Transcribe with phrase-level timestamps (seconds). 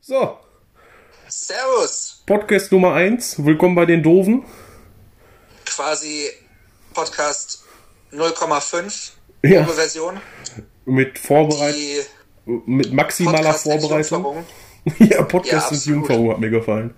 [0.00, 0.38] So,
[1.28, 2.22] Servus!
[2.26, 3.44] Podcast Nummer 1.
[3.44, 4.44] Willkommen bei den Doofen.
[5.66, 6.30] Quasi
[6.94, 7.64] Podcast
[8.12, 9.10] 0,5
[9.42, 9.64] Ja.
[9.66, 10.20] Version.
[10.86, 12.00] Mit Vorbereit Die
[12.46, 14.44] mit maximaler Podcast Vorbereitung.
[14.98, 16.08] Ja, Podcast Ja, ist absolut.
[16.08, 16.94] Jungfrau hat mir gefallen.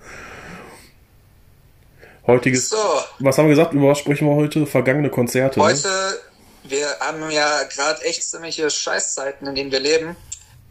[2.28, 2.68] Heutiges.
[2.68, 2.76] So,
[3.18, 3.74] Was haben wir gesagt?
[3.74, 4.64] Über was sprechen wir heute?
[4.66, 5.58] Vergangene Konzerte.
[5.58, 5.66] Ne?
[5.66, 6.20] heute,
[6.62, 10.14] wir haben ja gerade echt ziemliche Scheißzeiten, in denen wir leben.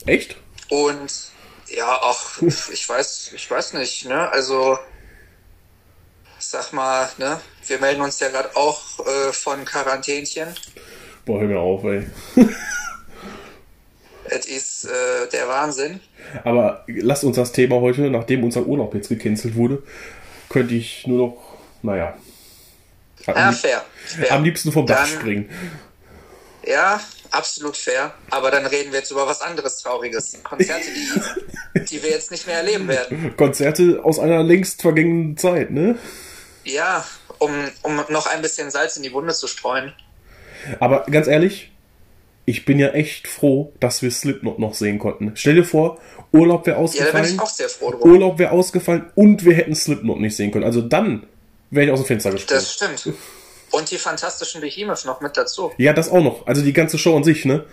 [0.05, 0.37] Echt?
[0.69, 1.30] Und
[1.75, 4.29] ja, auch, ich weiß, ich weiß nicht, ne?
[4.29, 4.77] Also,
[6.39, 7.39] sag mal, ne?
[7.67, 10.47] Wir melden uns ja gerade auch äh, von Quarantänchen.
[11.25, 12.07] Boah, hör mir auf, ey.
[14.23, 15.99] Es ist äh, der Wahnsinn.
[16.45, 19.83] Aber lasst uns das Thema heute, nachdem unser Urlaub jetzt gecancelt wurde,
[20.47, 22.17] könnte ich nur noch, naja.
[23.25, 23.83] Am, Ja, fair.
[24.05, 24.31] fair.
[24.31, 25.49] am liebsten vom Dach Dann- springen.
[26.65, 27.01] Ja,
[27.31, 28.13] absolut fair.
[28.29, 30.37] Aber dann reden wir jetzt über was anderes Trauriges.
[30.43, 33.35] Konzerte, die, die wir jetzt nicht mehr erleben werden.
[33.37, 35.97] Konzerte aus einer längst vergangenen Zeit, ne?
[36.63, 37.05] Ja,
[37.39, 37.51] um,
[37.81, 39.93] um noch ein bisschen Salz in die Wunde zu streuen.
[40.79, 41.71] Aber ganz ehrlich,
[42.45, 45.31] ich bin ja echt froh, dass wir Slipknot noch sehen konnten.
[45.35, 45.99] Stell dir vor,
[46.31, 48.11] Urlaub wäre Ja, da bin ausgefallen, ich auch sehr froh drum.
[48.11, 50.65] Urlaub wäre ausgefallen und wir hätten Slipknot nicht sehen können.
[50.65, 51.25] Also dann
[51.69, 52.61] wäre ich aus dem Fenster gesprungen.
[52.61, 53.15] Das stimmt.
[53.71, 55.71] Und die fantastischen Behemoth noch mit dazu.
[55.77, 56.45] ja, das auch noch.
[56.47, 57.65] Also die ganze Show an sich, ne?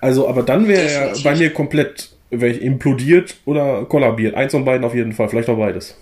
[0.00, 1.24] Also, aber dann wäre Definitiv.
[1.24, 4.34] bei mir komplett, ich implodiert oder kollabiert.
[4.34, 5.94] Eins von beiden auf jeden Fall, vielleicht auch beides.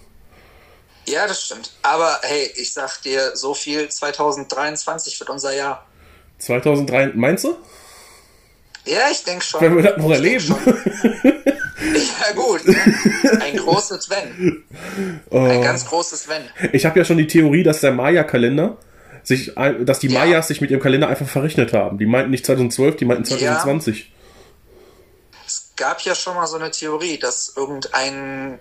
[1.07, 1.73] Ja, das stimmt.
[1.83, 5.87] Aber hey, ich sag dir so viel, 2023 wird unser Jahr.
[6.39, 7.57] 2003, meinst du?
[8.87, 9.61] Ja, ich denke schon.
[9.61, 10.55] Wenn wir das noch erleben.
[12.27, 12.67] Ja, gut.
[12.67, 12.77] Ne?
[13.41, 14.65] Ein großes Wenn.
[15.31, 15.39] Oh.
[15.39, 16.43] Ein ganz großes Wenn.
[16.73, 18.77] Ich habe ja schon die Theorie, dass der Maya-Kalender
[19.25, 20.21] sich, dass die Ja.
[20.21, 21.99] Mayas sich mit ihrem Kalender einfach verrechnet haben.
[21.99, 24.13] Die meinten nicht 2012, die meinten 2020.
[25.47, 28.59] Es gab ja schon mal so eine Theorie, dass irgendein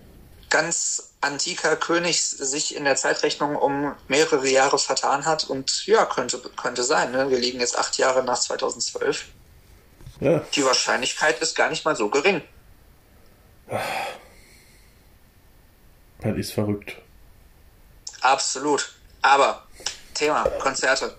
[0.49, 5.45] ganz antiker König sich in der Zeitrechnung um mehrere Jahre vertan hat.
[5.45, 7.11] Und ja, könnte, könnte sein.
[7.11, 7.29] Ne?
[7.29, 9.25] Wir liegen jetzt acht Jahre nach 2012.
[10.19, 10.39] Ja.
[10.53, 12.41] Die Wahrscheinlichkeit ist gar nicht mal so gering.
[16.21, 16.97] Das ist verrückt.
[18.21, 18.93] Absolut.
[19.21, 19.62] Aber
[20.25, 21.13] Thema Konzerte.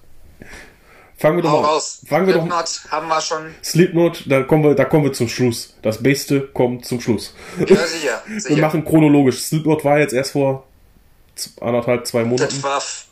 [1.16, 2.03] Fangen wir doch Hau mal raus.
[2.09, 3.54] Fangen wir doch Slipknot haben wir schon.
[3.62, 5.75] Slipknot, da kommen wir, da kommen wir zum Schluss.
[5.82, 7.34] Das Beste kommt zum Schluss.
[7.59, 8.22] Ja, sicher.
[8.26, 8.60] Wir sicher.
[8.60, 9.42] machen chronologisch.
[9.42, 10.66] Slipknot war jetzt erst vor
[11.60, 12.62] anderthalb, zwei Das Monaten.
[12.62, 13.06] war f-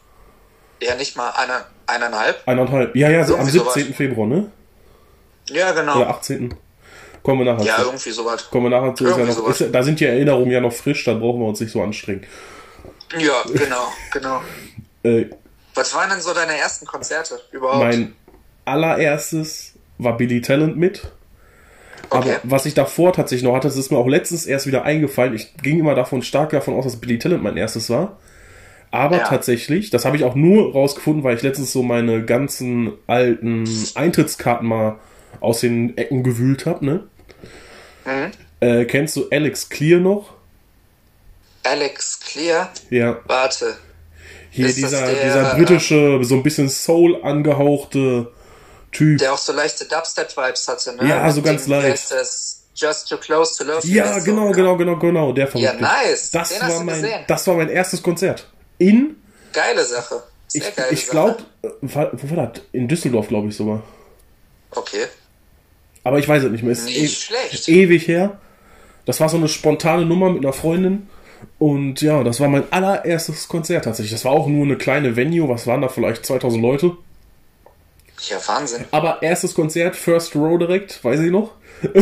[0.83, 2.43] ja nicht mal eine, eineinhalb.
[2.47, 2.97] Eineinhalb.
[2.97, 3.75] Ja, ja, so am Irgendwie sowas.
[3.75, 3.95] 17.
[3.95, 4.51] Februar, ne?
[5.49, 5.97] Ja, genau.
[5.97, 6.55] Oder 18.
[7.23, 7.83] Kommen wir nachher Ja, zu.
[7.83, 8.51] irgendwie sowas.
[8.51, 9.07] Kommen wir nachher zu.
[9.07, 11.61] Ist ja noch, ist, da sind die Erinnerungen ja noch frisch, da brauchen wir uns
[11.61, 12.27] nicht so anstrengen.
[13.17, 14.41] Ja, genau, genau.
[15.05, 15.27] Äh,
[15.75, 17.79] Was waren denn so deine ersten Konzerte überhaupt?
[17.79, 18.15] Mein
[18.65, 21.11] allererstes war Billy Talent mit.
[22.11, 22.37] Aber Okay.
[22.43, 25.35] was ich davor tatsächlich noch hatte, das ist mir auch letztens erst wieder eingefallen.
[25.35, 28.19] Ich ging immer davon stark davon aus, dass Billy Talent mein erstes war.
[28.91, 29.25] Aber Ja.
[29.25, 34.69] tatsächlich, das habe ich auch nur rausgefunden, weil ich letztens so meine ganzen alten Eintrittskarten
[34.69, 34.99] mal
[35.41, 36.85] aus den Ecken gewühlt habe.
[36.85, 37.05] Ne?
[38.05, 38.31] Mhm.
[38.61, 40.35] Äh, kennst du Alex Clear noch?
[41.65, 42.71] Alex Clear?
[42.91, 43.77] Ja, Warte.
[44.55, 48.31] Hier Ist dieser, der, dieser britische, so ein bisschen Soul angehauchte
[48.93, 49.19] Typ.
[49.19, 51.09] Der auch so leichte Dubstep-Vibes hatte, ne?
[51.09, 52.13] Ja, Mit so ganz leicht.
[52.75, 53.87] Just Too Close to Love.
[53.87, 54.25] Ja, Oder so.
[54.27, 55.81] genau, genau, genau, genau, der Ja, Verrückte.
[55.83, 56.31] nice.
[56.31, 57.25] Das Den war mein, gesehen.
[57.27, 58.47] das war mein erstes Konzert.
[58.79, 59.17] In,
[59.53, 60.23] Geile Sache.
[60.49, 61.39] Sehr ich, geile ich glaube,
[61.81, 62.63] wo war das?
[62.73, 63.83] In Düsseldorf, glaube ich sogar.
[64.71, 65.05] Okay.
[66.05, 66.73] Aber ich weiß es nicht mehr.
[66.73, 67.69] Ist Nicht e schlecht.
[67.69, 68.39] ewig her.
[69.07, 71.09] Das war so eine spontane Nummer mit einer Freundin.
[71.59, 74.13] Und ja, das war mein allererstes Konzert tatsächlich.
[74.13, 75.49] Das war auch nur eine kleine Venue.
[75.49, 76.93] Was waren da vielleicht 2000 Leute?
[78.29, 78.85] Ja, Wahnsinn.
[78.91, 81.53] Aber erstes Konzert, First Row direkt, weiß ich noch.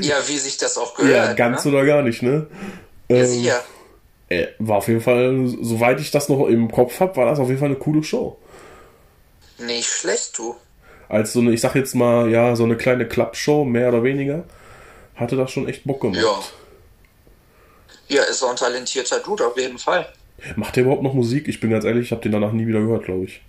[0.00, 1.14] Ja, wie sich das auch gehört.
[1.14, 1.70] Ja, ganz ne?
[1.72, 2.46] oder gar nicht, ne?
[3.08, 3.60] Ja, Ähm, sicher.
[4.28, 7.48] äh, war auf jeden Fall, soweit ich das noch im Kopf habe, war das auf
[7.48, 8.36] jeden Fall eine coole Show.
[9.58, 10.56] Nicht schlecht, du.
[11.08, 14.44] als so eine, ich sag jetzt mal, ja, so eine kleine Klappshow, mehr oder weniger,
[15.14, 16.20] hatte das schon echt Bock gemacht.
[16.20, 16.40] Ja.
[18.12, 20.06] Ja, ist auch ein talentierter Dude auf jeden Fall.
[20.56, 21.48] Macht der überhaupt noch Musik?
[21.48, 23.40] Ich bin ganz ehrlich, ich habe den danach nie wieder gehört, glaube ich.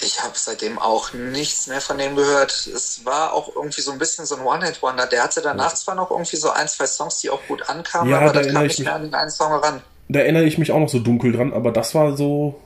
[0.00, 2.50] Ich habe seitdem auch nichts mehr von dem gehört.
[2.66, 5.06] Es war auch irgendwie so ein bisschen so ein One-Hit-Wonder.
[5.06, 8.18] Der hatte danach zwar noch irgendwie so ein, zwei Songs, die auch gut ankamen, Ja,
[8.18, 8.86] aber da das kam ich nicht mich.
[8.86, 9.82] mehr an den einen Song ran.
[10.08, 12.60] Da erinnere ich mich auch noch so dunkel dran, aber das war so,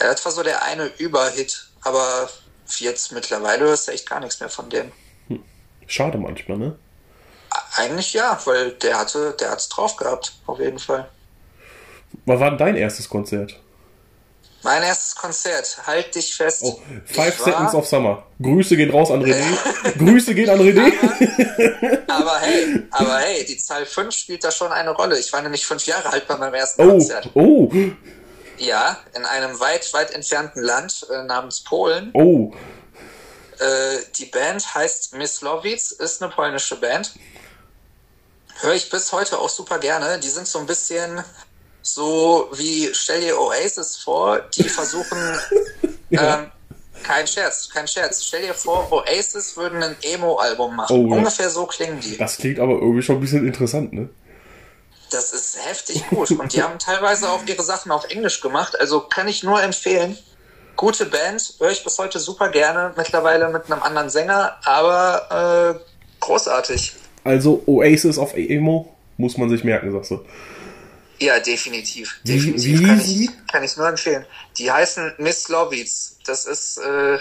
[0.00, 2.28] Ja, das war so der eine Überhit, aber
[2.78, 4.92] jetzt mittlerweile hörst du echt gar nichts mehr von dem.
[5.86, 6.76] schade manchmal, ne?
[7.76, 11.08] Eigentlich ja, weil der hatte, der hat's drauf gehabt, auf jeden Fall.
[12.26, 13.58] Was war denn dein erstes Konzert?
[14.62, 16.62] Mein erstes Konzert, halt dich fest.
[16.62, 18.24] Oh, Five war- Seconds of Summer.
[18.40, 19.44] Grüße gehen raus an René.
[19.98, 20.90] Grüße gehen an René.
[22.08, 25.18] Aber hey, aber hey, die Zahl 5 spielt da schon eine Rolle.
[25.18, 27.28] Ich war nämlich fünf Jahre alt bei meinem ersten Oh, Konzert.
[27.34, 27.70] oh,
[28.56, 32.10] Ja, in einem weit, weit entfernten Land äh, namens Polen.
[32.14, 32.52] oh.
[33.60, 37.12] Äh, die Band heißt Myslowic, ist eine polnische Band.
[38.64, 40.18] Höre ich bis heute auch super gerne.
[40.18, 41.22] Die sind so ein bisschen
[41.82, 45.18] so wie, stell dir Oasis vor, die versuchen,
[46.10, 46.50] ähm,
[47.02, 48.24] kein Scherz, kein Scherz.
[48.24, 50.96] Stell dir vor, Oasis würden ein Emo-Album machen.
[50.96, 51.16] Oh, ja.
[51.16, 52.16] Ungefähr so klingen die.
[52.16, 54.08] Das klingt aber irgendwie schon ein bisschen interessant, ne?
[55.10, 56.30] Das ist heftig gut.
[56.30, 58.80] Und die haben teilweise auch ihre Sachen auf Englisch gemacht.
[58.80, 60.16] Also kann ich nur empfehlen.
[60.74, 62.94] Gute Band, höre ich bis heute super gerne.
[62.96, 66.94] Mittlerweile mit einem anderen Sänger, aber äh, großartig.
[67.24, 70.24] Also Oasis of Emo muss man sich merken, sagst du.
[71.18, 72.20] Ja, definitiv.
[72.24, 74.26] Definitiv wie kann, ich, kann ich nur empfehlen.
[74.58, 76.18] Die heißen Miss Lovitz.
[76.26, 77.18] Das ist äh,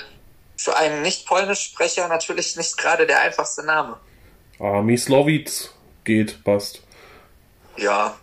[0.58, 3.98] für einen Nicht-Polnisch-Sprecher natürlich nicht gerade der einfachste Name.
[4.60, 5.72] Ah, Mislowitz
[6.04, 6.82] geht, passt.
[7.78, 8.18] Ja.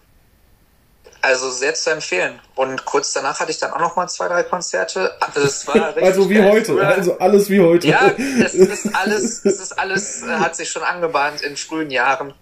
[1.22, 2.40] Also sehr zu empfehlen.
[2.54, 5.14] Und kurz danach hatte ich dann auch noch mal zwei, drei Konzerte.
[5.20, 6.50] Also es war richtig Also wie geil.
[6.50, 7.88] heute, also alles wie heute.
[7.88, 12.32] Ja, es ist alles, es ist alles, äh, hat sich schon angebahnt in frühen Jahren.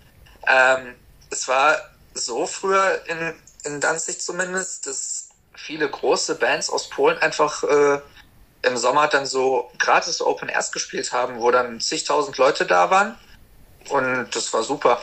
[0.46, 0.94] Ähm,
[1.30, 1.76] es war
[2.14, 3.34] so früher in,
[3.64, 8.00] in Danzig zumindest, dass viele große Bands aus Polen einfach äh,
[8.62, 13.16] im Sommer dann so gratis Open Airs gespielt haben, wo dann zigtausend Leute da waren.
[13.88, 15.02] Und das war super.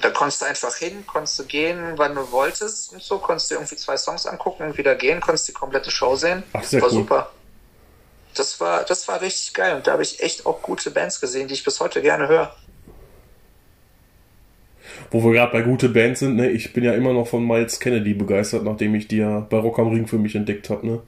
[0.00, 3.54] Da konntest du einfach hin, konntest du gehen, wann du wolltest und so, konntest du
[3.56, 6.42] irgendwie zwei Songs angucken und wieder gehen, konntest die komplette Show sehen.
[6.52, 6.94] Ach, sehr war cool.
[6.94, 7.32] super.
[8.34, 11.48] Das war, das war richtig geil und da habe ich echt auch gute Bands gesehen,
[11.48, 12.54] die ich bis heute gerne höre.
[15.10, 16.50] Wo wir gerade bei gute Bands sind, ne?
[16.50, 19.78] Ich bin ja immer noch von Miles Kennedy begeistert, nachdem ich die ja bei Rock
[19.78, 21.02] am Ring für mich entdeckt habe, ne?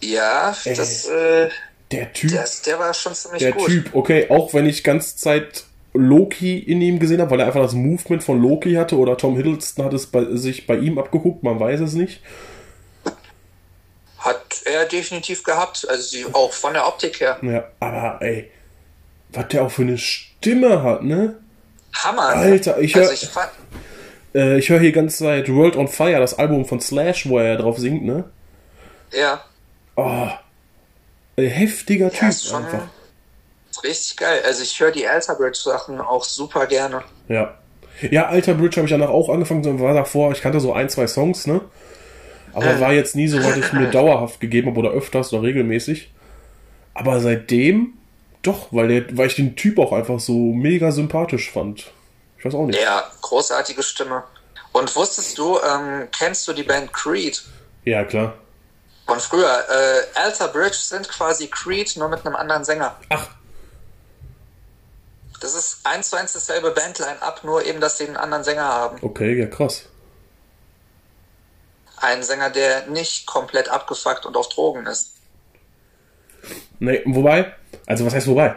[0.00, 1.48] Ja, das, äh,
[1.92, 3.66] Der Typ, der, der war schon ziemlich der gut.
[3.66, 5.64] Typ, okay, auch wenn ich ganz Zeit
[5.94, 9.36] Loki in ihm gesehen habe, weil er einfach das Movement von Loki hatte oder Tom
[9.36, 12.20] Hiddleston hat es bei, sich bei ihm abgeguckt, man weiß es nicht.
[14.18, 17.38] Hat er definitiv gehabt, also die, auch von der Optik her.
[17.42, 18.50] Ja, aber ey,
[19.30, 21.36] was der auch für eine Stimme hat, ne?
[21.94, 22.22] Hammer.
[22.28, 23.50] Alter, ich hör- also ich fand,
[24.34, 27.56] Äh, ich höre hier ganz Zeit World on Fire, das Album von Slash, wo er
[27.56, 28.24] drauf singt, ne?
[29.12, 29.44] ja,
[29.96, 30.28] Oh,
[31.36, 32.88] heftiger ja, Typ einfach.
[33.84, 34.42] Richtig geil.
[34.44, 37.02] Also ich höre die Alter Bridge Sachen auch super gerne.
[37.28, 37.54] Ja.
[38.10, 41.06] Ja, Alter Bridge habe ich danach auch angefangen, war davor, ich kannte so ein, zwei
[41.06, 41.60] Songs, ne?
[42.52, 46.12] Aber war jetzt nie so, was ich mir dauerhaft gegeben habe oder öfters oder regelmäßig.
[46.92, 47.94] Aber seitdem
[48.44, 51.90] doch, weil, der, weil ich den Typ auch einfach so mega sympathisch fand.
[52.38, 52.80] Ich weiß auch nicht.
[52.80, 54.22] Ja, großartige Stimme.
[54.72, 57.42] Und wusstest du, ähm, kennst du die Band Creed?
[57.84, 58.34] Ja, klar.
[59.06, 59.64] Von früher.
[59.68, 62.96] Äh, Alter Bridge sind quasi Creed, nur mit einem anderen Sänger.
[63.08, 63.28] Ach,
[65.44, 68.96] Das ist eins zu eins dasselbe Bandline-Up, nur eben, dass sie einen anderen Sänger haben.
[69.02, 69.84] okay, ja krass.
[71.98, 75.10] Ein Sänger, der nicht komplett abgefuckt und auf Drogen ist.
[76.78, 77.52] Nee, wobei,
[77.84, 78.56] also was heißt wobei?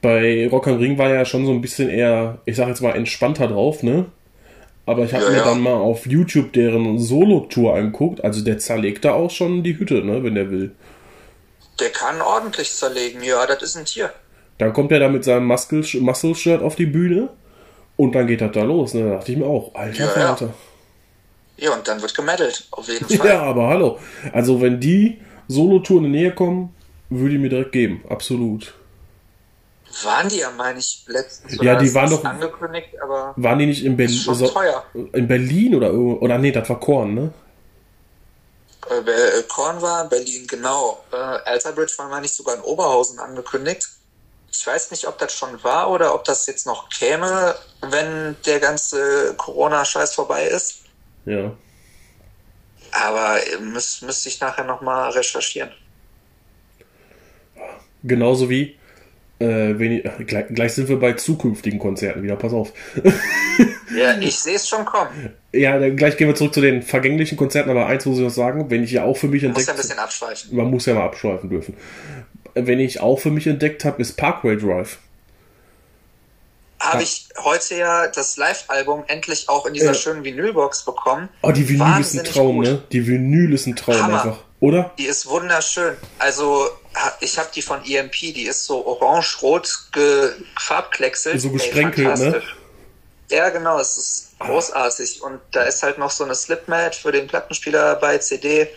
[0.00, 2.80] Bei Rock am Ring war er ja schon so ein bisschen eher, ich sag jetzt
[2.80, 4.06] mal, entspannter drauf, ne?
[4.86, 5.44] Aber ich habe Ja, mir ja.
[5.44, 8.24] dann mal auf YouTube deren Solo-Tour angeguckt.
[8.24, 10.74] Also der zerlegt da auch schon die Hütte, ne, wenn der will.
[11.80, 13.22] Der kann ordentlich zerlegen.
[13.22, 14.12] Ja, das ist ein Tier.
[14.64, 17.28] Dann kommt er da mit seinem Muscle- Muscle-Shirt auf die Bühne
[17.98, 18.94] und dann geht das da los.
[18.94, 19.04] Ne?
[19.10, 20.26] Da dachte ich mir auch, alter Ja, ja.
[20.28, 20.54] Vater.
[21.58, 22.66] Ja, und dann wird gemeddelt.
[22.70, 23.26] Auf jeden Fall.
[23.28, 23.98] Ja, aber hallo.
[24.32, 26.74] Also wenn die Solo-Tour in die Nähe kommen,
[27.10, 28.02] würde ich mir direkt geben.
[28.08, 28.72] Absolut.
[30.02, 31.58] Waren die ja, meine ich, letztens.
[31.62, 34.18] Ja, die waren doch- angekündigt, aber Waren die nicht in Berlin?
[34.24, 34.82] teuer.
[35.12, 36.24] in Berlin oder irgendwo?
[36.24, 37.32] Oder nee, das war Korn, ne?
[38.90, 41.04] Äh, Korn war in Berlin, genau.
[41.12, 43.88] Äh, Alterbridge war, meine ich, sogar in Oberhausen angekündigt.
[44.56, 48.60] Ich weiß nicht, ob das schon war oder ob das jetzt noch käme, wenn der
[48.60, 50.84] ganze Corona-Scheiß vorbei ist.
[51.26, 51.52] Ja.
[52.92, 55.70] Aber äh, müß, müsste ich nachher nochmal recherchieren.
[58.04, 58.78] Genauso wie,
[59.40, 62.72] äh, äh, gleich, gleich sind wir bei zukünftigen Konzerten wieder, pass auf.
[63.96, 65.34] Ja, ich sehe es schon kommen.
[65.52, 68.30] Ja, dann gleich gehen wir zurück zu den vergänglichen Konzerten, aber eins muss ich noch
[68.30, 70.56] sagen, wenn ich ja auch für mich Muss entdeckt ja ein bisschen abschweifen.
[70.56, 71.76] man muss ja mal abschweifen dürfen.
[72.54, 74.98] Wenn ich auch für mich entdeckt habe, ist Parkway Drive.
[76.80, 79.94] Habe ich heute ja das Live-Album endlich auch in dieser Ja.
[79.94, 81.30] schönen Vinylbox bekommen.
[81.42, 82.66] Oh, die Vinyl ist ein Wahnsinnig Traum, gut.
[82.66, 82.82] ne?
[82.92, 84.22] Die Vinyl ist ein Traum Hammer.
[84.22, 84.92] einfach, oder?
[84.98, 85.96] Die ist wunderschön.
[86.18, 86.68] Also
[87.20, 91.40] ich habe die von EMP, die ist so orange-rot ge farbkleckselt.
[91.40, 92.16] So Ey, gesprenkelt, ne?
[92.16, 92.56] fantastisch.
[93.30, 95.22] Ja, genau, es ist großartig.
[95.22, 98.68] Und da ist halt noch so eine Slipmat für den Plattenspieler bei CD.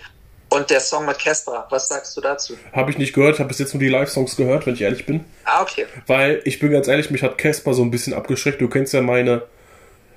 [0.50, 2.54] Und der Song mit Casper, was sagst du dazu?
[2.74, 5.25] Habe ich nicht gehört, habe bis jetzt nur die Live-Songs gehört, wenn ich ehrlich bin.
[5.44, 5.86] Ah, okay.
[6.08, 8.62] Weil ich bin ganz ehrlich, mich hat Casper so ein bisschen abgeschreckt.
[8.62, 9.44] Du kennst ja meine,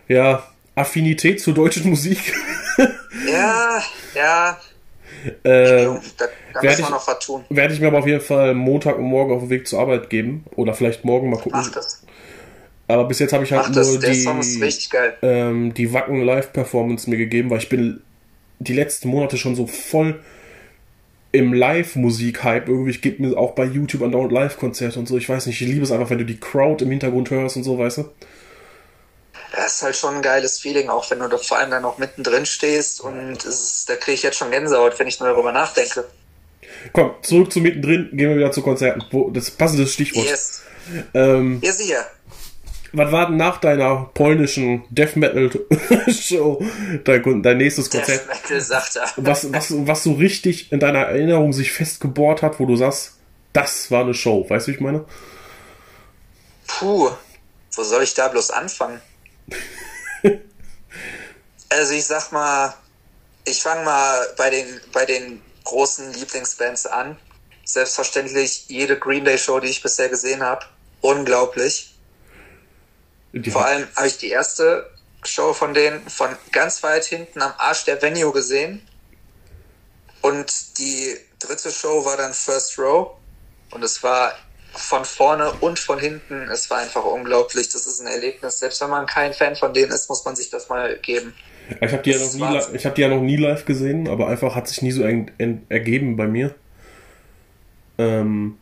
[0.08, 0.44] ja,
[0.76, 2.32] Affinität zur deutschen Musik.
[3.28, 3.82] ja,
[4.14, 4.58] ja.
[5.24, 5.48] Äh, da
[5.82, 7.44] da werd müssen wir ich- noch was tun.
[7.50, 10.10] Werde ich mir aber auf jeden Fall Montag und morgen auf dem Weg zur Arbeit
[10.10, 10.44] geben.
[10.56, 11.60] Oder vielleicht morgen mal gucken.
[11.60, 12.02] Mach das.
[12.86, 13.88] Aber bis jetzt habe ich halt Mach das.
[14.00, 15.16] nur Song ist die, richtig geil.
[15.22, 18.02] ähm, die Wacken Live-Performance mir gegeben, weil ich bin
[18.60, 20.22] die letzten Monate schon so voll
[21.32, 22.68] im Live-Musik-Hype.
[22.68, 25.16] Irgendwie, ich gebe mir auch bei YouTube andauernd Live-Konzerte und so.
[25.16, 27.64] Ich weiß nicht, ich liebe es einfach, wenn du die Crowd im Hintergrund hörst und
[27.64, 28.10] so, weißt du?
[29.52, 31.98] Das ist halt schon ein geiles Feeling, auch wenn du da vor allem dann noch
[31.98, 35.50] mittendrin stehst und es ist, da kriege ich jetzt schon Gänsehaut, wenn ich nur darüber
[35.50, 36.04] nachdenke.
[36.92, 39.02] Komm, zurück zu mittendrin, gehen wir wieder zu Konzerten.
[39.32, 40.26] Das passende Stichwort.
[40.26, 40.62] Yes.
[41.14, 42.06] Ähm, Hier sicher.
[42.92, 45.50] Was war denn nach deiner polnischen Death Metal
[46.08, 46.64] Show
[47.04, 48.28] dein, dein nächstes Konzert?
[48.28, 49.12] Death Metal sagt er.
[49.16, 53.14] Was, was, was so richtig in deiner Erinnerung sich festgebohrt hat, wo du sagst,
[53.52, 55.04] das war eine Show, weißt du, wie ich meine?
[56.66, 57.10] Puh,
[57.72, 59.00] wo soll ich da bloß anfangen?
[61.68, 62.74] also ich sag mal,
[63.44, 67.16] ich fange mal bei den, bei den großen Lieblingsbands an.
[67.64, 70.64] Selbstverständlich jede Green Day Show, die ich bisher gesehen habe.
[71.00, 71.89] Unglaublich.
[73.32, 74.90] Die, Vor allem habe ich die erste
[75.24, 78.82] Show von denen von ganz weit hinten am Arsch der Venue gesehen.
[80.22, 83.12] Und die dritte Show war dann First Row.
[83.70, 84.32] Und es war
[84.72, 86.48] von vorne und von hinten.
[86.50, 87.68] Es war einfach unglaublich.
[87.68, 88.58] Das ist ein Erlebnis.
[88.58, 91.34] Selbst wenn man kein Fan von denen ist, muss man sich das mal geben.
[91.80, 94.26] ich habe die, ja noch nie ich hab die ja noch nie live gesehen, aber
[94.28, 96.54] einfach hat sich nie so ergeben bei mir.
[97.98, 98.58] Ähm,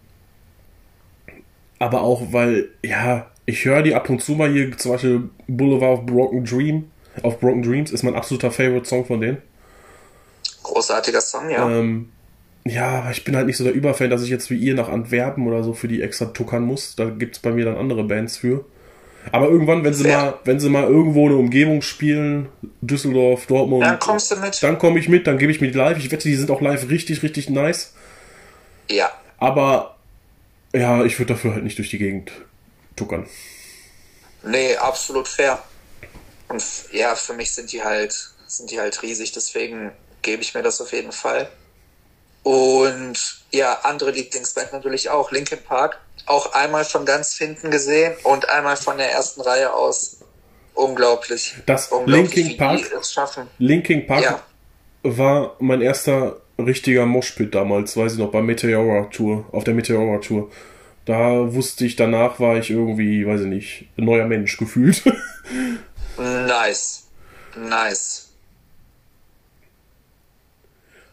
[1.78, 6.00] aber auch, weil, ja, ich höre die ab und zu mal hier, zum Beispiel Boulevard
[6.00, 6.90] of Broken Dream,
[7.22, 9.38] auf Broken Dreams ist mein absoluter Favorite-Song von denen.
[10.62, 11.66] Großartiger Song, ja.
[11.66, 12.10] Ähm,
[12.66, 15.46] ja, ich bin halt nicht so der Überfan, dass ich jetzt wie ihr nach Antwerpen
[15.46, 16.94] oder so für die extra tuckern muss.
[16.94, 18.66] Da gibt's bei mir dann andere Bands für.
[19.32, 22.50] Aber irgendwann, wenn sie mal, wenn sie mal irgendwo eine Umgebung spielen,
[22.82, 24.62] Düsseldorf, Dortmund, Dann kommst du mit.
[24.62, 25.96] dann komme ich mit, dann gebe ich mir die live.
[25.96, 27.94] Ich wette, die sind auch live richtig, richtig nice.
[28.90, 29.10] Ja.
[29.38, 29.96] Aber
[30.74, 32.30] ja, ich würde dafür halt nicht durch die Gegend
[32.98, 33.26] tuckern.
[34.42, 35.62] Nee, absolut fair.
[36.48, 36.62] Und
[36.92, 38.14] ja, für mich sind die halt,
[38.46, 41.48] sind die halt riesig, deswegen gebe ich mir das auf jeden Fall.
[42.42, 45.98] Und ja, andere Lieblingsband natürlich auch, Linkin Park.
[46.26, 50.18] Auch einmal von ganz hinten gesehen und einmal von der ersten Reihe aus.
[50.74, 51.54] Unglaublich.
[51.66, 53.48] Das Unglaublich, Linkin Park- die es schaffen.
[53.58, 54.42] Linkin Park Ja.
[55.02, 60.18] war mein erster richtiger Moshpit damals, weiß ich noch, bei Meteora Tour, auf der Meteora
[60.18, 60.50] Tour.
[61.08, 65.02] Da wusste ich, danach war ich irgendwie, weiß ich nicht, ein neuer Mensch gefühlt.
[66.18, 67.08] Nice.
[67.56, 68.30] Nice.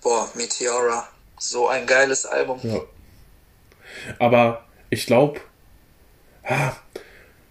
[0.01, 1.07] Boah, Meteora.
[1.37, 2.59] So ein geiles Album.
[2.63, 2.81] ja.
[4.19, 5.39] Aber ich glaube,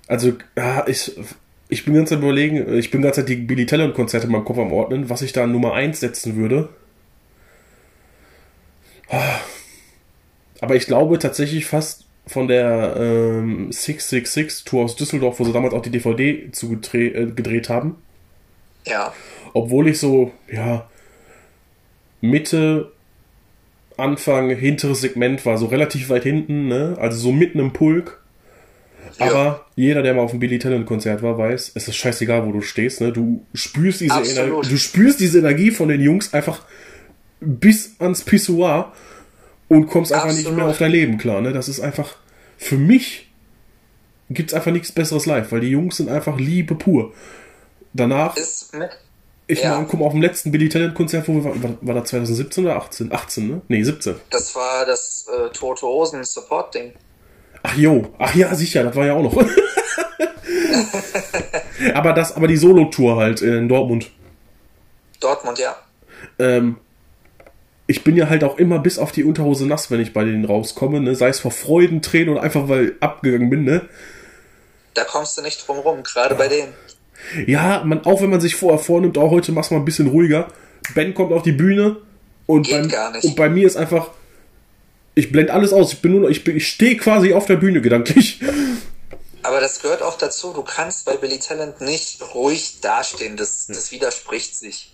[0.07, 1.17] also ah, ich,
[1.69, 4.59] ich bin ganz am überlegen, ich bin ganz die Billy Talent Konzerte in meinem Kopf
[4.59, 6.69] am Ordnen, was ich da an Nummer 1 setzen würde.
[9.09, 9.39] Ah.
[10.61, 15.75] Aber ich glaube tatsächlich fast von der ähm, 666 Tour aus Düsseldorf, wo sie damals
[15.75, 17.97] auch die DVD zugedreht äh, gedreht haben,
[18.87, 19.13] Ja.
[19.53, 20.89] obwohl ich so, ja,
[22.21, 22.93] Mitte,
[23.97, 26.97] Anfang, hinteres Segment war, so relativ weit hinten, ne?
[26.99, 28.21] Also so mitten im Pulk.
[29.19, 29.27] Ja.
[29.27, 32.53] Aber jeder, der mal auf einem Billy Talent Konzert war, weiß, es ist scheißegal, wo
[32.53, 33.13] du stehst, ne?
[33.13, 34.39] Du spürst diese Absolut.
[34.55, 36.63] Energie, du spürst diese Energie von den Jungs einfach
[37.41, 38.93] bis ans Pissoir
[39.69, 41.53] und kommst einfach nicht mehr auf dein Leben klar, ne?
[41.53, 42.17] Das ist einfach,
[42.59, 43.31] für mich
[44.31, 47.13] gibt's einfach nichts besseres live, weil die Jungs sind einfach Liebe pur.
[47.93, 48.91] Danach Ist mit,
[49.47, 49.81] ich Ja.
[49.81, 53.13] mal, auf dem letzten Billy Talent Konzert, wo wir waren, war, das 2017 oder 18?
[53.13, 53.61] 18, ne?
[53.69, 54.17] Nee, 17.
[54.31, 56.93] das war das äh, Tote Hosen Support Ding.
[57.63, 59.37] Ach jo, ach ja, sicher, das war ja auch noch.
[61.95, 64.11] aber das, aber die Solo-Tour halt in Dortmund.
[65.21, 65.77] Dortmund, ja.
[66.39, 66.77] Ähm,
[67.87, 70.45] ich bin ja halt auch immer bis auf die Unterhose nass, wenn ich bei denen
[70.45, 71.15] rauskomme, ne?
[71.15, 73.89] Sei es vor Freudentränen oder einfach weil abgegangen bin, ne?
[74.95, 76.73] Da kommst du nicht drum rum, gerade bei denen.
[77.47, 80.49] Ja, man, auch wenn man sich vorher vornimmt, auch heute mach's mal ein bisschen ruhiger.
[80.95, 81.97] Ben kommt auf die Bühne
[82.47, 84.11] und, Geht beim, und bei mir ist einfach,
[85.15, 85.93] ich blende alles aus.
[85.93, 88.41] Ich bin nur ich, bin- ich stehe quasi auf der Bühne gedanklich.
[89.43, 93.93] Aber das gehört auch dazu, du kannst bei Billy Talent nicht ruhig dastehen, das, das
[93.93, 94.94] widerspricht sich.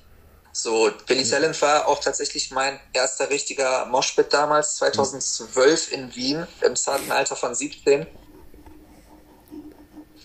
[0.62, 6.76] So, Billy Talent war auch tatsächlich mein erster richtiger Moshpit damals, 2012 in Wien, im
[6.76, 8.06] zarten Alter von 17.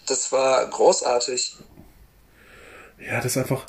[0.06, 1.56] Das war großartig.
[3.00, 3.66] Ja, das ist einfach,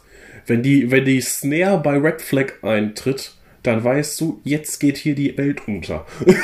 [0.46, 3.32] wenn die, wenn die Snare bei Red Flag eintritt,
[3.62, 6.04] dann weißt du, jetzt geht hier die Welt unter.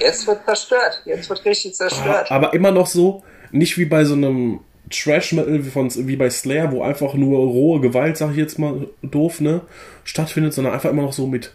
[0.00, 1.02] Jetzt wird zerstört.
[1.04, 2.30] Jetzt wird richtig zerstört.
[2.30, 6.70] Aber immer noch so, nicht wie bei so einem Trash-Metal wie, von- wie bei Slayer,
[6.72, 9.62] wo einfach nur rohe Gewalt, sag ich jetzt mal doof, ne,
[10.04, 11.52] stattfindet, sondern einfach immer noch so mit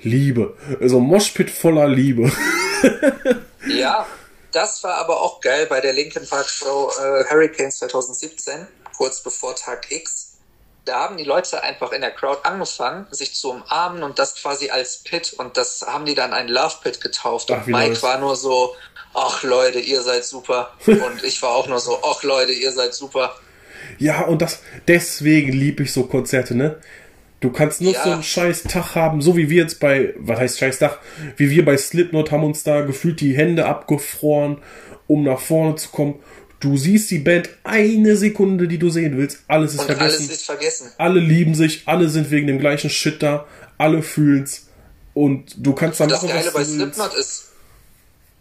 [0.00, 0.56] Liebe.
[0.82, 2.30] So ein Moshpit voller Liebe.
[3.68, 4.06] Ja,
[4.52, 8.66] das war aber auch geil bei der Linkin Park Show äh, Hurricanes 2017,
[8.96, 10.34] kurz bevor Tag X.
[10.84, 14.70] Da haben die Leute einfach in der Crowd angefangen, sich zu umarmen und das quasi
[14.70, 17.50] als Pit und das haben die dann ein Love Pit getauft.
[17.50, 18.76] Ach, und Mike war nur so,
[19.16, 20.70] ach Leute, ihr seid super.
[20.86, 23.34] und ich war auch nur so, ach Leute, ihr seid super.
[23.98, 26.76] Ja, und das, deswegen liebe ich so Konzerte, ne?
[27.40, 28.02] Du kannst nur Ja.
[28.04, 30.98] so einen scheiß Tag haben, so wie wir jetzt bei, was heißt scheiß Tag,
[31.36, 34.58] wie wir bei Slipknot haben uns da gefühlt die Hände abgefroren,
[35.06, 36.14] um nach vorne zu kommen.
[36.60, 40.04] Du siehst die Band eine Sekunde, die du sehen willst, alles ist Und vergessen.
[40.22, 40.90] alles ist vergessen.
[40.98, 43.46] alle lieben sich, alle sind wegen dem gleichen Shit da,
[43.78, 44.68] alle fühlen's
[45.12, 46.72] und du kannst dann Das machen, Geile was bei willst.
[46.74, 47.45] Slipknot ist,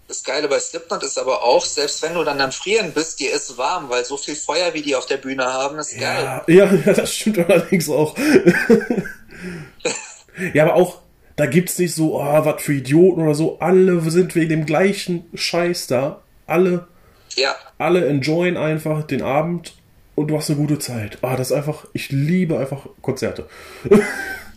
[0.07, 3.33] das Geile bei Slipknot ist aber auch, selbst wenn du dann am Frieren bist, dir
[3.33, 6.41] ist warm, weil so viel Feuer, wie die auf der Bühne haben, ist geil.
[6.47, 8.15] Ja, ja, ja, das stimmt allerdings auch.
[10.53, 10.99] ja, aber auch,
[11.35, 13.57] da gibt's nicht so, ah, was für Idioten oder so.
[13.59, 16.21] Alle sind wegen dem gleichen Scheiß da.
[16.45, 16.87] Alle,
[17.35, 19.73] Ja, alle enjoyen einfach den Abend
[20.13, 21.17] und du hast eine gute Zeit.
[21.23, 23.49] Ah, das ist einfach, ich liebe einfach Konzerte.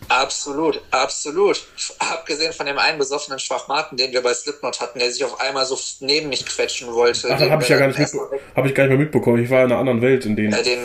[0.09, 1.62] absolut, absolut.
[1.99, 5.67] Abgesehen von dem einen besoffenen Schwachmaten, den wir bei Slipknot hatten, der sich auf einmal
[5.67, 7.28] so neben mich quetschen wollte.
[7.31, 9.43] Ach, habe ich ja gar nicht, hab ich gar nicht mehr mitbekommen.
[9.43, 10.52] Ich war in einer anderen Welt in denen.
[10.52, 10.78] Äh, den,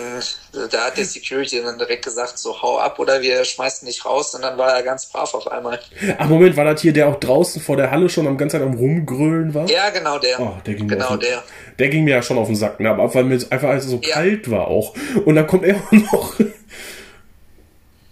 [0.72, 4.34] da hat der Security dann direkt gesagt, so hau ab oder wir schmeißen dich raus
[4.36, 5.80] und dann war er ganz brav auf einmal.
[6.18, 8.68] Ach, Moment, war das hier, der auch draußen vor der Halle schon am ganzen Zeit
[8.68, 9.70] am Rumgrölen war?
[9.70, 10.40] Ja, genau der.
[10.40, 11.44] Oh, der ging mir genau den, der.
[11.80, 12.90] Der ging mir ja schon auf den Sack, ne?
[12.90, 14.16] aber weil mir einfach als es so Ja.
[14.16, 14.94] kalt war auch.
[15.26, 16.34] Und dann kommt er auch noch.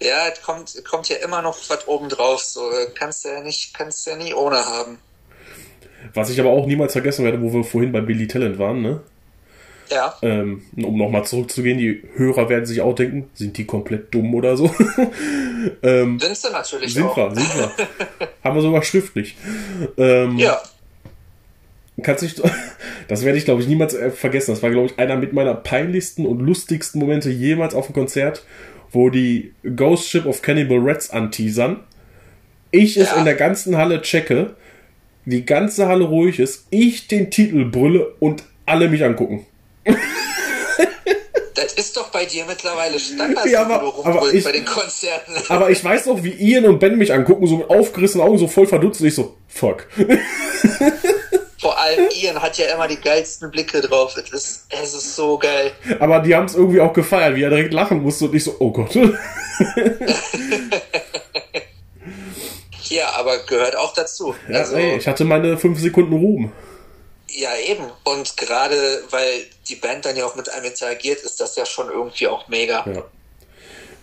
[0.01, 2.41] Ja, es kommt, kommt ja immer noch was oben drauf.
[2.41, 4.97] So äh, kannst du ja nicht, kannst du ja nie ohne haben.
[6.15, 9.01] Was ich aber auch niemals vergessen werde, wo wir vorhin bei Billy Talent waren, ne?
[9.91, 14.33] Ja, Ähm, um nochmal zurückzugehen, die Hörer werden sich auch denken, sind die komplett dumm
[14.33, 14.73] oder so?
[15.83, 17.17] ähm, sind sie natürlich sind auch.
[17.17, 17.71] wir, sind wir.
[18.43, 19.35] Haben wir sogar schriftlich.
[19.97, 20.61] Ähm, Ja,
[22.03, 22.41] Kannst nicht,
[23.07, 24.51] das werde ich glaube ich niemals äh, vergessen.
[24.51, 28.43] Das war glaube ich einer mit meiner peinlichsten und lustigsten Momente jemals auf dem Konzert,
[28.91, 31.79] wo die Ghost Ship of Cannibal Rats anteasern.
[32.71, 33.15] Ich es Ja.
[33.17, 34.55] in der ganzen Halle checke,
[35.25, 39.45] die ganze Halle ruhig ist, ich den Titel brülle und alle mich angucken.
[41.55, 45.33] das ist doch bei dir mittlerweile Standard, Ja, aber- du aber ich- bei den Konzerten.
[45.49, 48.47] Aber ich weiß noch, wie Ian und Ben mich angucken, so mit aufgerissenen Augen, so
[48.47, 49.01] voll verdutzt.
[49.01, 49.87] Und ich so, fuck.
[51.81, 54.15] Allem Ian hat ja immer die geilsten Blicke drauf.
[54.17, 55.71] Es ist, es ist so geil.
[55.99, 58.55] Aber die haben es irgendwie auch gefeiert, wie er direkt lachen musste und ich so,
[58.59, 58.95] oh Gott.
[62.89, 64.35] Ja, aber gehört auch dazu.
[64.49, 66.51] Ja, also, ey, ich hatte meine fünf Sekunden Ruhm.
[67.29, 67.85] ja, eben.
[68.03, 68.75] Und gerade
[69.11, 72.49] weil die Band dann ja auch mit einem interagiert, ist das ja schon irgendwie auch
[72.49, 72.83] mega.
[72.93, 73.03] Ja.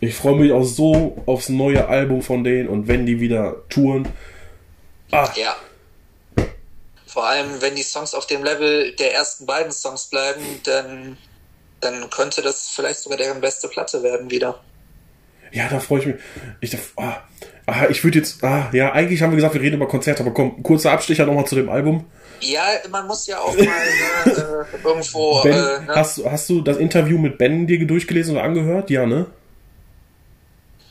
[0.00, 4.08] Ich freue mich auch so aufs neue Album von denen und wenn die wieder touren.
[5.10, 5.54] Ah, Ja.
[7.08, 11.16] Vor allem, wenn die Songs auf dem Level der ersten beiden Songs bleiben, dann,
[11.80, 14.60] dann könnte das vielleicht sogar deren beste Platte werden wieder.
[15.50, 16.16] ja, da freue ich mich.
[16.60, 17.22] Ich, ah,
[17.66, 20.32] ah, ich würde jetzt, ah, ja, eigentlich haben wir gesagt, wir reden über Konzerte, aber
[20.32, 22.04] komm, kurzer Abstecher nochmal zu dem Album.
[22.40, 25.40] Ja, man muss ja auch mal ne, äh, irgendwo.
[25.42, 25.86] Ben, äh, ne?
[25.88, 28.90] hast, hast du das Interview mit Ben dir durchgelesen oder angehört?
[28.90, 29.26] Ja, ne?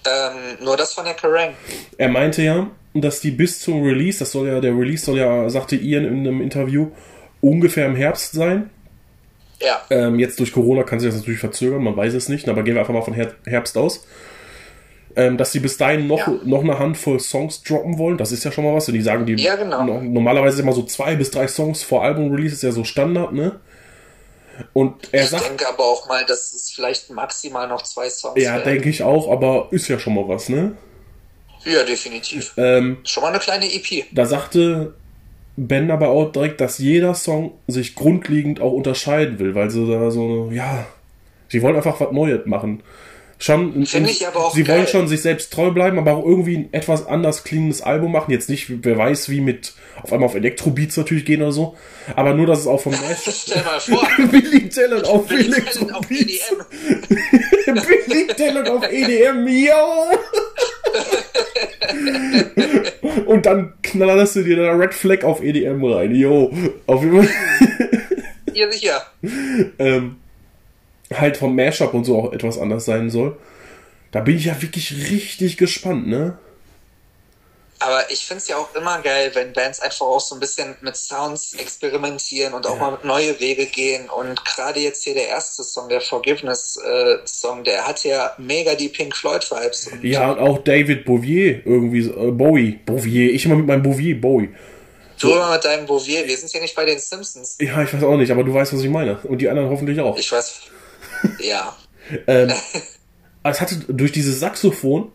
[0.08, 1.54] ähm, nur das von der Kerrang.
[1.98, 2.70] Er meinte ja,
[3.02, 6.20] dass die bis zum Release, das soll ja, der Release soll ja, sagte Ian in
[6.28, 6.88] einem Interview,
[7.42, 8.70] ungefähr im Herbst sein.
[9.62, 9.82] Ja.
[9.90, 12.76] Ähm, jetzt durch Corona kann sich das natürlich verzögern, man weiß es nicht, aber gehen
[12.76, 14.06] wir einfach mal von Her Herbst aus.
[15.16, 16.40] Ähm, dass sie bis dahin noch, Ja.
[16.46, 18.88] noch eine Handvoll Songs droppen wollen, das ist ja schon mal was.
[18.88, 19.84] Und die sagen, die Ja, genau.
[19.84, 23.60] no- normalerweise immer so zwei bis drei Songs vor Album-Release, ist ja so Standard, ne?
[24.74, 28.40] Und er Ich sagt, denke aber auch mal, dass es vielleicht maximal noch zwei Songs
[28.44, 28.64] ja, werden.
[28.66, 30.74] denke ich auch, aber ist ja schon mal was, ne?
[31.68, 32.54] Ja, definitiv.
[32.58, 34.06] Ähm, Schon mal eine kleine E EP.
[34.12, 34.94] Da sagte
[35.58, 40.12] Ben aber auch direkt, dass jeder Song sich grundlegend auch unterscheiden will, weil sie da
[40.12, 40.86] so, ja,
[41.50, 42.84] sie wollen einfach was Neues machen.
[43.40, 44.88] Schon, Finde ich aber auch sie wollen geil.
[44.88, 48.32] schon sich selbst treu bleiben, aber auch irgendwie ein etwas anders klingendes Album machen.
[48.32, 51.76] Jetzt nicht, wer weiß, wie mit auf einmal auf Elektrobeats natürlich gehen oder so.
[52.16, 54.08] Aber nur, dass es auch vom Nash Stell mal vor.
[54.32, 56.10] Billy Talent auf E Elektrobeats.
[56.10, 57.82] EDM.
[58.08, 60.18] Billy Talent auf EDM, yo!
[63.26, 66.52] Und dann knallerst du dir da Red Flag auf EDM rein, yo.
[66.86, 67.30] Auf jeden Fall.
[68.54, 69.02] Hier sicher.
[69.80, 70.18] ähm,
[71.14, 73.38] halt vom Mashup und so auch etwas anders sein soll.
[74.12, 76.38] Da bin ich ja wirklich richtig gespannt, ne?
[77.80, 80.76] Aber ich finde es ja auch immer geil, wenn Bands einfach auch so ein bisschen
[80.82, 82.92] mit Sounds experimentieren und auch Ja.
[82.92, 84.10] mal neue Wege gehen.
[84.10, 89.16] Und gerade jetzt hier der erste Song, der Forgiveness-Song, der hat ja mega die Pink
[89.16, 89.92] Floyd-Vibes.
[90.02, 94.56] Ja, und auch David Bouvier, irgendwie, äh, Bowie, Bouvier, ich immer mit meinem Bouvier, Bowie.
[95.20, 97.58] Du immer mit deinem Bouvier, wir sind ja nicht bei den Simpsons.
[97.60, 99.18] Ja, ich weiß auch nicht, aber du weißt, was ich meine.
[99.24, 100.18] Und die anderen hoffentlich auch.
[100.18, 100.62] Ich weiß.
[101.40, 101.76] Ja.
[102.26, 102.54] Ähm,
[103.44, 105.12] es hatte durch dieses Saxophon,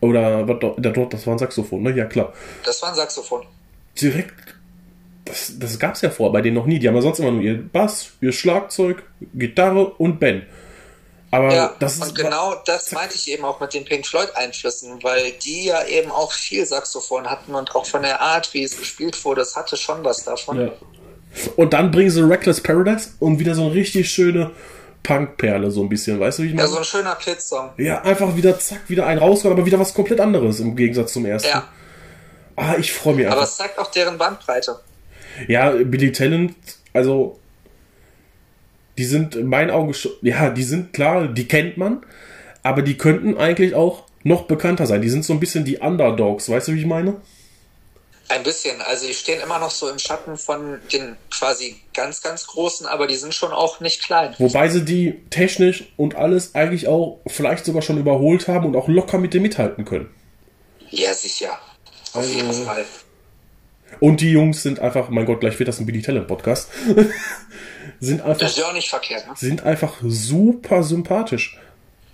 [0.00, 1.90] oder was ja, doch, das war ein Saxophon, ne?
[1.96, 2.32] Ja, klar.
[2.64, 3.42] Das war ein Saxophon.
[4.00, 4.34] Direkt,
[5.24, 6.78] das, das gab's ja vorher bei denen noch nie.
[6.78, 9.02] Die haben ja sonst immer nur ihr Bass, ihr Schlagzeug,
[9.34, 10.44] Gitarre und Band.
[11.30, 12.02] Aber Ja, das ist.
[12.02, 16.10] und genau das meinte ich eben auch mit den Pink Floyd-Einflüssen, weil die ja eben
[16.10, 19.76] auch viel Saxophon hatten und auch von der Art, wie es gespielt wurde, es hatte
[19.76, 20.60] schon was davon.
[20.60, 20.72] Ja.
[21.56, 24.52] Und dann bringen sie Reckless Paradise und wieder so eine richtig schöne
[25.06, 26.68] Punkperle, so ein bisschen, weißt du, wie ich Ja, meine?
[26.68, 27.70] so ein schöner Kids-Song.
[27.76, 31.24] Ja, einfach wieder zack, wieder ein rausgehauen, aber wieder was komplett anderes im Gegensatz zum
[31.26, 31.48] ersten.
[31.48, 31.68] Ja,
[32.56, 33.48] Ah, ich freue mich aber einfach.
[33.48, 34.80] es zeigt auch deren Bandbreite.
[35.46, 36.54] Ja, Billy Talent,
[36.94, 37.38] also
[38.98, 42.00] die sind in meinen Augen schon, ja, die sind klar, die kennt man,
[42.62, 45.02] aber die könnten eigentlich auch noch bekannter sein.
[45.02, 47.16] Die sind so ein bisschen die Underdogs, weißt du, wie ich meine?
[48.28, 48.80] Ein bisschen.
[48.82, 53.06] Also die stehen immer noch so im Schatten von den quasi ganz, ganz großen, aber
[53.06, 54.34] die sind schon auch nicht klein.
[54.38, 58.88] Wobei sie die technisch und alles eigentlich auch vielleicht sogar schon überholt haben und auch
[58.88, 60.12] locker mit dem mithalten können.
[60.90, 61.52] Ja, sicher.
[62.12, 62.84] Auf Also- jeden Fall.
[64.00, 66.68] Und die Jungs sind einfach, mein Gott, gleich wird das ein Billy Talent Podcast,
[68.00, 69.34] sind Das einfach, ist ja auch nicht verkehrt, ne?
[69.36, 71.56] sind einfach super sympathisch.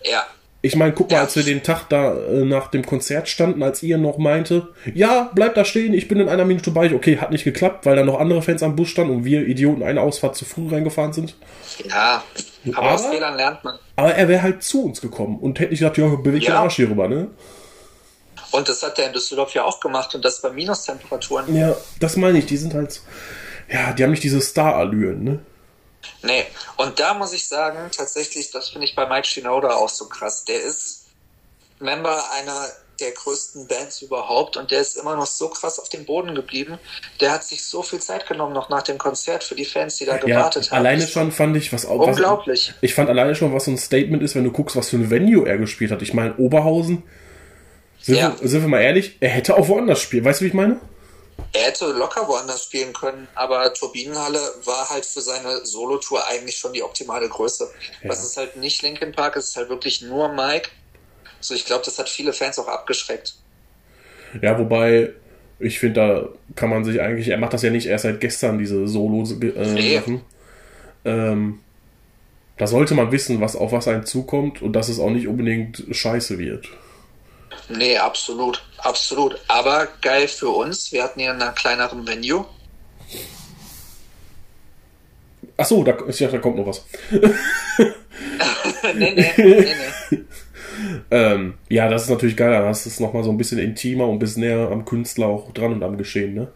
[0.05, 0.27] Ja.
[0.65, 3.83] Ich meine, guck mal, als wir den Tag da äh, nach dem Konzert standen, als
[3.83, 6.95] ihr noch meinte, ja, bleib da stehen, ich bin in einer Minute bei euch.
[6.95, 9.83] Okay, hat nicht geklappt, weil da noch andere Fans am Bus standen und wir Idioten
[9.83, 11.35] eine Ausfahrt zu früh reingefahren sind.
[11.89, 12.23] Ja.
[12.77, 13.77] Aber, aus Aber- Fehlern lernt man.
[13.97, 16.61] Aber er wäre halt zu uns gekommen und hätte nicht gesagt, ja, beweg den Ja.
[16.63, 17.27] Arsch hier rüber, ne?
[18.53, 21.55] Und das hat der in Düsseldorf ja auch gemacht und das bei Minustemperaturen.
[21.57, 23.01] Ja, das meine ich, die sind halt,
[23.69, 25.39] ja, die haben nicht diese Star-Allüren, ne?
[26.23, 26.45] Nee.
[26.77, 30.45] Und da muss ich sagen, tatsächlich, das finde ich bei Mike Shinoda auch so krass.
[30.45, 31.07] Der ist
[31.81, 32.67] Member einer
[33.01, 36.79] der größten Bands überhaupt und der ist immer noch so krass auf dem Boden geblieben.
[37.21, 40.05] Der hat sich so viel Zeit genommen noch nach dem Konzert für die Fans, die
[40.05, 40.79] da Ja, gewartet haben.
[40.79, 42.75] alleine schon fand ich, was auch, was, Unglaublich.
[42.81, 45.11] ich fand alleine schon, was so ein Statement ist, wenn du guckst, was für ein
[45.11, 46.03] Venue er gespielt hat.
[46.03, 47.03] Ich meine, Oberhausen,
[48.01, 48.37] sind, Ja.
[48.41, 50.25] wir, sind wir mal ehrlich, er hätte auch woanders spielen.
[50.25, 50.79] Weißt du, wie ich meine?
[51.55, 56.73] Er hätte locker woanders spielen können, aber Turbinenhalle war halt für seine Solotour eigentlich schon
[56.73, 57.71] die optimale Größe.
[58.05, 60.71] Was ist halt nicht Linkin Park, es ist halt wirklich nur Mike.
[61.41, 63.35] So, ich glaube, das hat viele Fans auch abgeschreckt.
[64.41, 65.13] Ja, wobei,
[65.59, 68.59] ich finde, da kann man sich eigentlich, er macht das ja nicht erst seit gestern,
[68.59, 69.43] diese Solo-Sachen.
[69.43, 70.03] Äh, Nee.
[71.05, 71.59] Ähm,
[72.57, 75.85] da sollte man wissen, was auf was einen zukommt und dass es auch nicht unbedingt
[75.91, 76.69] scheiße wird.
[77.69, 79.39] Nee, absolut, absolut.
[79.49, 80.93] Aber geil für uns.
[80.93, 82.45] Wir hatten hier in einer kleineren Venue.
[85.57, 86.85] Ach so, da, ich dachte, da kommt noch was.
[88.95, 89.75] nee, nee, nee,
[90.11, 90.19] nee.
[91.11, 94.09] Ähm, ja, das ist natürlich geil, dann hast du es nochmal so ein bisschen intimer
[94.09, 96.49] und bist näher am Künstler auch dran und am Geschehen, ne?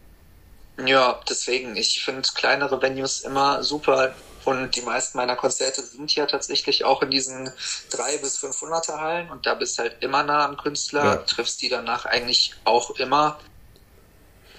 [0.85, 4.15] Ja, deswegen, ich finde kleinere Venues immer super.
[4.47, 7.51] Und die meisten meiner Konzerte sind ja tatsächlich auch in diesen
[7.91, 11.17] 3 bis 500er Hallen und da bist halt immer nah am Künstler, Ja.
[11.17, 13.41] triffst die danach eigentlich auch immer.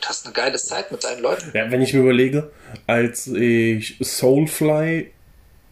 [0.02, 1.52] Du hast eine geile Zeit mit deinen Leuten.
[1.54, 2.52] Ja, wenn ich mir überlege,
[2.86, 5.10] als ich Soulfly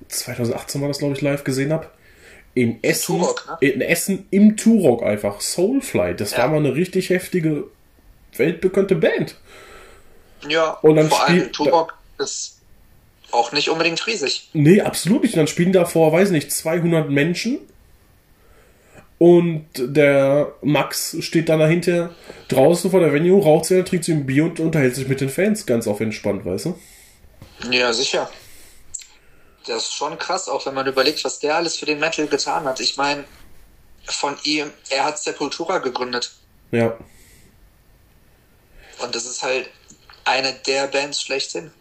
[0.07, 1.89] 2018 war das, glaube ich, live gesehen habe,
[2.53, 3.57] in Essen, Turok, ne?
[3.69, 6.37] in Essen im Turok einfach, Soulfly, das Ja.
[6.39, 7.65] war mal eine richtig heftige,
[8.37, 9.35] weltbekannte Band.
[10.47, 12.54] Ja, Und dann vor allem Turok ist
[13.31, 14.49] auch nicht unbedingt riesig.
[14.53, 15.33] Nee, absolut nicht.
[15.33, 17.59] Und dann spielen da vor, weiß nicht, 200 Menschen.
[19.17, 22.13] Und der Max steht dann dahinter
[22.49, 25.29] draußen vor der Venue, raucht sich, trinkt sich ein Bier und unterhält sich mit den
[25.29, 26.79] Fans ganz auf entspannt, weißt du?
[27.71, 28.29] Ja, sicher.
[29.65, 32.65] Das ist schon krass, auch wenn man überlegt, was der alles für den Metal getan
[32.65, 32.79] hat.
[32.81, 33.23] Ich meine,
[34.05, 36.33] von ihm, er hat Sepultura gegründet.
[36.71, 36.97] Ja.
[39.01, 39.69] Und das ist halt
[40.25, 41.71] eine der Bands schlechthin.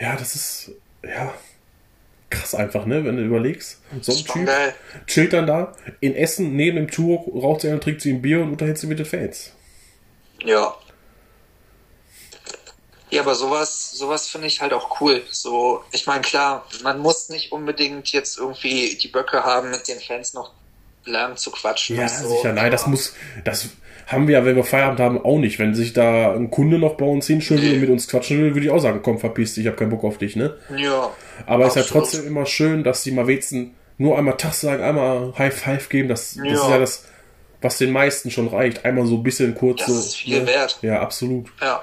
[0.00, 1.34] Ja, das ist, ja,
[2.30, 3.80] krass einfach, ne, wenn du überlegst.
[4.00, 4.74] So ein Typ geil.
[5.06, 8.40] chillt dann da in Essen neben dem Tour, raucht sich und trinkt sich ein Bier
[8.40, 9.52] und unterhält sich mit den Fans.
[10.42, 10.74] Ja.
[13.10, 15.22] Ja, aber sowas, sowas finde ich halt auch cool.
[15.30, 19.98] So, ich meine, klar, man muss nicht unbedingt jetzt irgendwie die Böcke haben, mit den
[19.98, 20.52] Fans noch
[21.04, 21.96] lang zu quatschen.
[21.96, 22.28] Ja, so.
[22.28, 23.70] sicher, nein, das muss, das
[24.06, 25.58] haben wir ja, wenn wir Feierabend haben, auch nicht.
[25.58, 28.54] Wenn sich da ein Kunde noch bei uns hinstellen will und mit uns quatschen will,
[28.54, 30.56] würde ich auch sagen, komm, verpiss dich, ich habe keinen Bock auf dich, ne?
[30.76, 31.10] Ja.
[31.46, 35.32] Aber es ist ja trotzdem immer schön, dass die wenigstens nur einmal Tag sagen, einmal
[35.38, 36.08] High Five geben.
[36.08, 36.52] Das, das Ja.
[36.54, 37.04] ist ja das
[37.62, 38.84] was den meisten schon reicht.
[38.84, 39.98] Einmal so ein bisschen kurz Das so.
[39.98, 40.46] ist viel ne?
[40.46, 40.78] wert.
[40.82, 41.50] Ja, absolut.
[41.60, 41.82] Ja.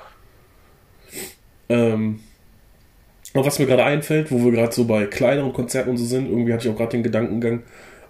[1.70, 2.22] Ähm,
[3.34, 6.28] und was mir gerade einfällt, wo wir gerade so bei kleineren Konzerten und so sind,
[6.28, 7.64] irgendwie hatte ich auch gerade den Gedankengang,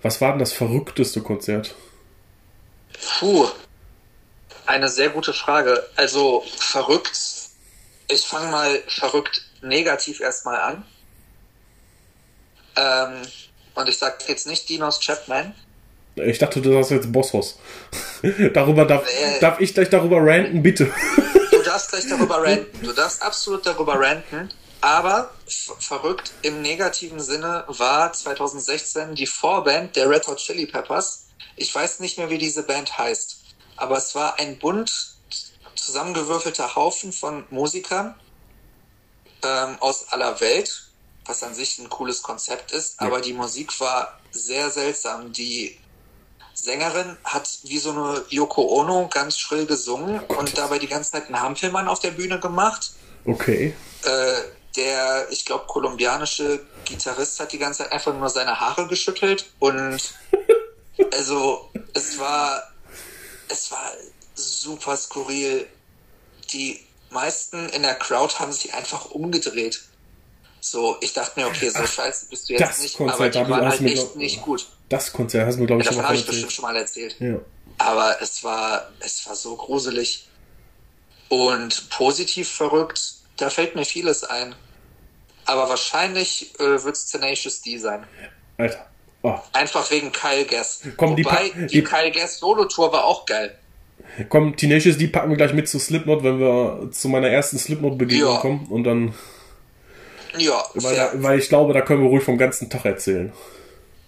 [0.08, 1.76] was war denn das verrückteste Konzert?
[3.20, 3.48] Puh.
[4.66, 5.86] Eine sehr gute Frage.
[5.98, 7.20] Also verrückt.
[8.10, 10.86] Ich fange mal verrückt negativ erstmal an.
[12.78, 13.22] Ähm,
[13.76, 15.54] und ich sage jetzt nicht Dinos Chapman.
[16.16, 17.60] Ich dachte, du sagst jetzt Bossos.
[18.54, 19.40] darüber darf, Nee.
[19.42, 20.90] darf ich gleich darüber ranten, bitte.
[21.52, 22.82] Du darfst gleich darüber ranten.
[22.82, 24.50] Du darfst absolut darüber ranten.
[24.82, 25.32] Aber
[25.80, 31.26] verrückt im negativen Sinne war 2016 die Vorband der Red Hot Chili Peppers.
[31.56, 33.38] Ich weiß nicht mehr, wie diese Band heißt.
[33.76, 35.16] Aber es war ein bunt
[35.76, 38.16] zusammengewürfelter Haufen von Musikern
[39.44, 40.90] ähm, aus aller Welt,
[41.26, 43.00] was an sich ein cooles Konzept ist.
[43.00, 45.32] Aber die Musik war sehr seltsam.
[45.32, 45.78] Die
[46.54, 51.28] Sängerin hat wie so eine Yoko Ono ganz schrill gesungen und dabei die ganze Zeit
[51.28, 52.94] einen Hampelmann auf der Bühne gemacht.
[53.26, 53.76] Okay.
[54.04, 59.46] Äh, der, ich glaube, kolumbianische Gitarrist hat die ganze Zeit einfach nur seine Haare geschüttelt
[59.60, 60.00] und
[61.14, 62.64] also es war
[63.50, 63.92] es war
[64.36, 65.68] super skurril.
[66.52, 69.82] Die meisten in der Crowd haben sich einfach umgedreht.
[70.60, 73.50] So, ich dachte mir, okay, so scheiße bist du jetzt das nicht, Konzert aber die
[73.50, 74.68] waren halt echt nicht gut.
[74.90, 76.56] Das Konzert hast du mir, glaube ich, Ja, schon davon mal habe ich bestimmt erzählt.
[76.56, 77.16] schon mal erzählt.
[77.20, 77.40] Ja.
[77.78, 80.28] Aber es war, es war so gruselig.
[81.30, 84.56] Und positiv verrückt, da fällt mir vieles ein.
[85.48, 88.04] Aber wahrscheinlich äh, wird es Tenacious D sein.
[88.58, 88.86] Alter.
[89.24, 89.36] Oh.
[89.54, 90.82] Einfach wegen Kyle Guess.
[90.98, 93.58] Komm, die Wobei, die, die- Kyle Guess Solo-Tour war auch geil.
[94.30, 98.34] Komm, Tenacious, die packen wir gleich mit zu Slipknot, wenn wir zu meiner ersten Slipknot-Begegnung
[98.36, 98.40] Ja.
[98.40, 98.68] kommen.
[98.70, 99.14] Und dann,
[100.38, 103.34] Ja, weil, da, weil ich glaube, da können wir ruhig vom ganzen Tag erzählen.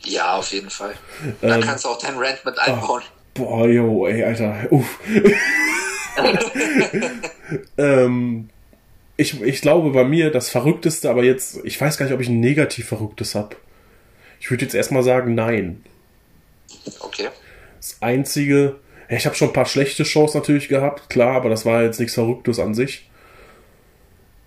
[0.03, 0.93] ja, auf jeden Fall.
[1.41, 3.01] Da Ähm, kannst du auch deinen Rant mit einbauen.
[3.33, 4.67] Boah, yo, ey, Alter.
[4.71, 4.99] Uff.
[7.77, 8.49] ähm,
[9.19, 12.29] ich, ich glaube bei mir das Verrückteste, aber jetzt, ich weiß gar nicht, ob ich
[12.29, 13.57] ein negativ Verrücktes hab.
[14.39, 15.83] Ich würde jetzt erstmal sagen, nein.
[17.01, 17.27] Okay.
[17.77, 18.77] Das einzige,
[19.09, 22.13] ich habe schon ein paar schlechte Shows natürlich gehabt, klar, aber das war jetzt nichts
[22.13, 23.09] Verrücktes an sich.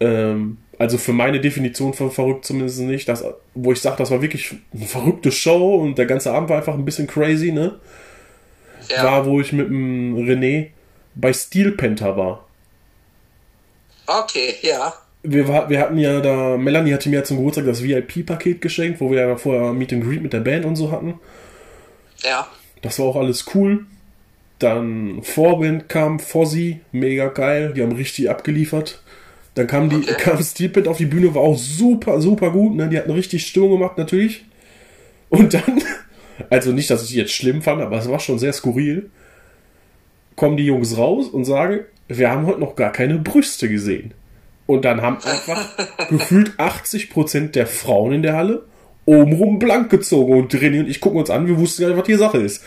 [0.00, 3.22] Ähm, also für meine Definition von verrückt zumindest nicht, das,
[3.54, 6.74] wo ich sage, das war wirklich eine verrückte Show und der ganze Abend war einfach
[6.74, 7.78] ein bisschen crazy, ne?
[8.88, 9.04] Ja.
[9.04, 10.68] War, wo ich mit dem René
[11.14, 12.46] bei Steel Panther war.
[14.20, 14.92] Okay, ja.
[15.22, 19.00] Wir, war, wir hatten ja da, Melanie hatte mir ja zum Geburtstag das VIP-Paket geschenkt,
[19.00, 21.14] wo wir ja vorher Meet and Greet mit der Band und so hatten.
[22.22, 22.48] Ja.
[22.82, 23.86] Das war auch alles cool.
[24.58, 29.02] Dann Vorband kam Fozzy, mega geil, die haben richtig abgeliefert.
[29.54, 30.14] Dann kam die Okay.
[30.18, 32.88] kam Steelband auf die Bühne, war auch super, super gut, ne?
[32.88, 34.44] Die hatten richtig Stimmung gemacht, natürlich.
[35.28, 35.82] Und dann,
[36.50, 39.10] also nicht, dass ich die jetzt schlimm fand, aber es war schon sehr skurril.
[40.36, 41.80] Kommen die Jungs raus und sagen,
[42.18, 44.14] wir haben heute noch gar keine Brüste gesehen.
[44.66, 45.68] Und dann haben einfach
[46.08, 48.64] gefühlt 80% der Frauen in der Halle
[49.04, 52.06] obenrum blank gezogen und René und ich gucken uns an, wir wussten gar nicht, was
[52.06, 52.62] die Sache ist.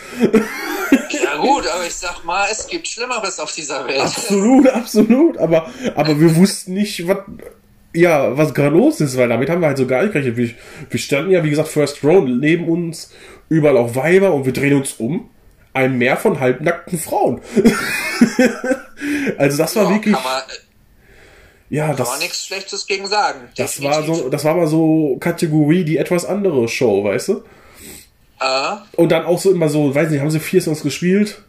[1.10, 4.02] Ja gut, aber ich sag mal, es gibt Schlimmeres auf dieser Welt.
[4.02, 5.38] Absolut, absolut.
[5.38, 7.20] Aber, aber wir wussten nicht, was,
[7.94, 10.38] ja, was gerade los ist, weil damit haben wir halt so gar nicht gerechnet.
[10.38, 10.50] Wir,
[10.90, 13.12] wir standen ja, wie gesagt, First Row, neben uns
[13.50, 15.30] überall auch Weiber und wir drehen uns um.
[15.76, 17.42] Ein Meer von halbnackten Frauen.
[19.38, 20.42] also das war Ja, wirklich, Kann man,
[21.70, 23.50] ja, kann man das, nichts Schlechtes gegen sagen.
[23.58, 27.44] das war so, das war mal so Kategorie die etwas andere Show, weißt du?
[28.40, 31.42] Äh, Und dann auch so immer so, weiß nicht, haben sie vier Songs gespielt.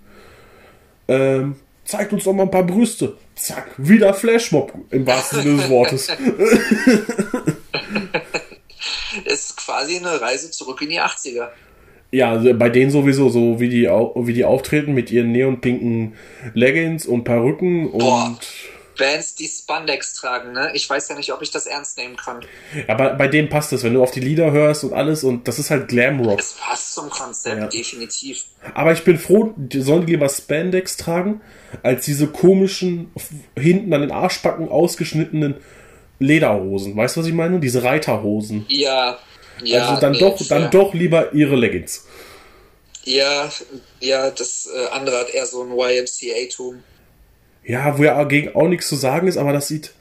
[1.06, 3.16] Ähm, zeigt uns doch mal ein paar Brüste.
[3.36, 6.08] Zack, wieder Flashmob im wahrsten Sinne des Wortes.
[9.24, 11.48] ist quasi eine Reise zurück in die 80er.
[12.16, 16.14] Ja, also bei denen sowieso, so wie die, wie die auftreten mit ihren neonpinken
[16.54, 17.98] Leggings und Perücken und.
[17.98, 18.38] Boah.
[18.96, 20.70] Bands, die Spandex tragen, ne?
[20.72, 22.40] Ich weiß ja nicht, ob ich das ernst nehmen kann.
[22.88, 25.58] Ja, bei, denen passt es, wenn du auf die Lieder hörst und alles und das
[25.58, 26.38] ist halt Glamrock.
[26.40, 27.66] Es passt zum Konzept, Ja.
[27.66, 28.46] definitiv.
[28.72, 31.42] Aber ich bin froh, die sollen die lieber Spandex tragen,
[31.82, 33.10] als diese komischen,
[33.58, 35.56] hinten an den Arschbacken ausgeschnittenen
[36.18, 36.96] Lederhosen.
[36.96, 37.60] Weißt du, was ich meine?
[37.60, 38.64] Diese Reiterhosen.
[38.68, 39.18] Ja,
[39.62, 39.88] ja.
[39.88, 42.06] also dann nee, doch, dann doch lieber ihre Leggings.
[43.04, 43.50] Ja,
[44.00, 46.82] ja, das äh, andere hat eher so ein YMCA-Tum.
[47.64, 49.92] Ja, wo ja gegen auch nichts zu sagen ist, aber das sieht.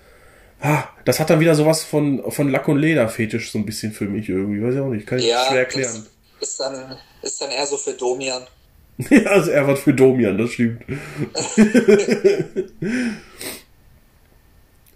[0.60, 4.06] Ah, das hat dann wieder sowas von, von Lack- und Leder-Fetisch so ein bisschen für
[4.06, 4.64] mich irgendwie.
[4.64, 5.06] Weiß ich auch nicht.
[5.06, 6.06] Kann ich Ja, schwer erklären.
[6.40, 8.44] das ist dann, ist dann eher so für Domian.
[9.10, 10.82] Ja, also er wird für Domian, das stimmt.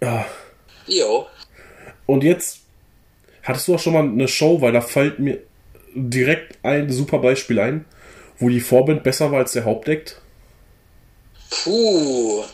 [0.00, 0.24] ah.
[0.86, 1.26] Jo.
[2.06, 2.59] Und jetzt
[3.42, 5.38] hattest du auch schon mal eine Show, weil da fällt mir
[5.94, 7.84] direkt ein super Beispiel ein,
[8.38, 10.20] wo die Vorband besser war als der Hauptakt?
[11.50, 12.44] Puh.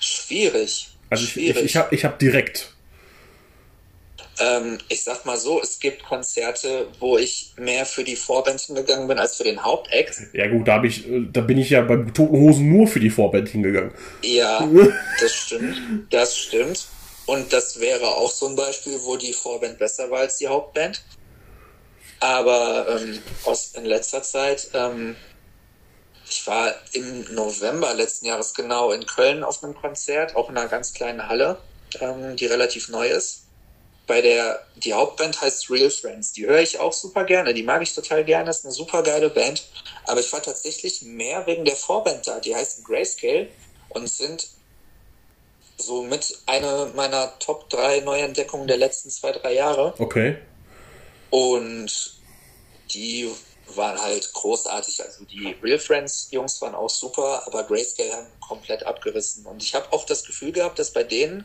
[0.00, 0.88] Schwierig.
[1.10, 1.56] Also ich, Schwierig.
[1.56, 2.72] ich, ich habe ich hab direkt.
[4.40, 9.06] Ähm, ich sag mal so, es gibt Konzerte, wo ich mehr für die Vorband hingegangen
[9.06, 10.18] bin als für den Hauptact.
[10.32, 13.50] Ja gut, da, ich, da bin ich ja beim Toten Hosen nur für die Vorband
[13.50, 13.92] hingegangen.
[14.22, 14.66] Ja,
[15.20, 15.76] das stimmt.
[16.08, 16.86] Das stimmt.
[17.30, 21.00] Und das wäre auch so ein Beispiel, wo die Vorband besser war als die Hauptband.
[22.18, 25.14] Aber ähm, aus, in letzter Zeit, ähm,
[26.28, 30.66] ich war im November letzten Jahres genau in Köln auf einem Konzert, auch in einer
[30.66, 31.58] ganz kleinen Halle,
[32.00, 33.42] ähm, die relativ neu ist.
[34.08, 36.32] Bei der, die Hauptband heißt Real Friends.
[36.32, 37.54] Die höre ich auch super gerne.
[37.54, 38.50] Die mag ich total gerne.
[38.50, 39.68] Ist eine super geile Band.
[40.08, 42.40] Aber ich war tatsächlich mehr wegen der Vorband da.
[42.40, 43.46] Die heißen Grayscale
[43.90, 44.48] und sind
[45.80, 49.94] so mit einer meiner Top 3 Neuentdeckungen der letzten zwei, drei Jahre.
[49.98, 50.36] Okay.
[51.30, 52.14] Und
[52.92, 53.30] die
[53.76, 55.02] waren halt großartig.
[55.02, 59.46] Also die Real Friends Jungs waren auch super, aber Grayscale haben komplett abgerissen.
[59.46, 61.44] Und ich habe auch das Gefühl gehabt, dass bei denen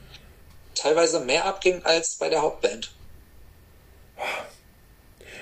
[0.73, 2.91] teilweise mehr abging als bei der Hauptband.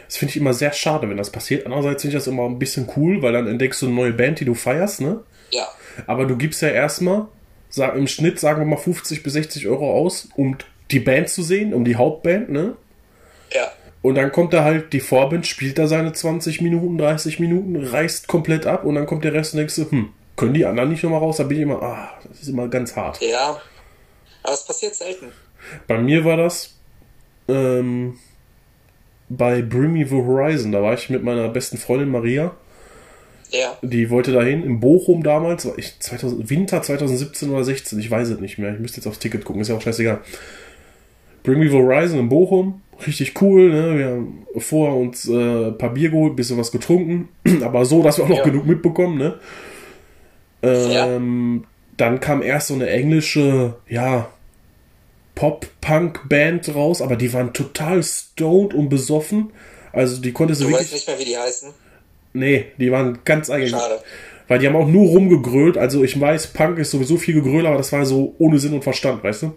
[0.05, 1.65] Das finde ich immer sehr schade, wenn das passiert.
[1.65, 4.39] Andererseits finde ich das immer ein bisschen cool, weil dann entdeckst du eine neue Band,
[4.39, 5.23] die du feierst, ne?
[5.49, 5.67] Ja,
[6.07, 7.27] Aber du gibst ja erstmal,
[7.77, 10.57] im Schnitt sagen wir mal 50 bis 60 Euro aus, um
[10.91, 12.75] die Band zu sehen, um die Hauptband, ne?
[13.51, 17.75] ja, Und dann kommt da halt die Vorband, spielt da seine 20 Minuten, 30 Minuten,
[17.83, 20.89] reißt komplett ab und dann kommt der Rest und denkst du, hm, können die anderen
[20.89, 21.37] nicht nochmal raus?
[21.37, 23.21] Da bin ich immer, ah, das ist immer ganz hart.
[23.21, 23.59] ja.
[24.43, 25.31] Aber es passiert selten.
[25.87, 26.75] Bei mir war das
[27.47, 28.19] ähm,
[29.29, 30.73] bei Bring Me the Horizon.
[30.73, 32.55] Da war ich mit meiner besten Freundin Maria.
[33.53, 38.29] Ja, Die wollte dahin, in Bochum damals, ich 2000, Winter 2017 oder 16, ich weiß
[38.29, 38.73] es nicht mehr.
[38.73, 40.21] Ich müsste jetzt aufs Ticket gucken, ist ja auch scheißegal.
[41.43, 43.97] Bring Me the Horizon in Bochum, richtig cool, ne?
[43.97, 47.29] Wir haben vorher uns äh, ein paar Bier geholt, bisschen was getrunken,
[47.63, 48.43] aber so, dass wir auch noch Ja.
[48.43, 49.39] genug mitbekommen, ne?
[50.63, 51.65] Ähm,
[51.97, 54.29] Dann kam erst so eine englische, ja,
[55.35, 59.51] Pop-Punk-Band raus, aber die waren total stoned und besoffen.
[59.91, 60.91] Also die konntest du du wirklich.
[60.91, 61.69] weißt nicht mehr, wie die heißen.
[62.33, 63.71] Nee, die waren ganz eigentlich.
[63.71, 64.01] Schade.
[64.47, 65.77] Weil die haben auch nur rumgegrölt.
[65.77, 68.83] Also ich weiß, Punk ist sowieso viel gegrölt, aber das war so ohne Sinn und
[68.83, 69.53] Verstand, weißt du?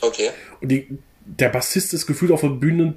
[0.00, 0.30] Okay.
[0.60, 2.94] Und die, der Bassist ist gefühlt auf der Bühne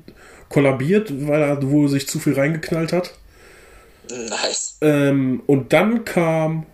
[0.50, 3.14] kollabiert, weil er wohl sich zu viel reingeknallt hat.
[4.10, 4.78] Nice.
[4.82, 6.66] Ähm, und dann kam,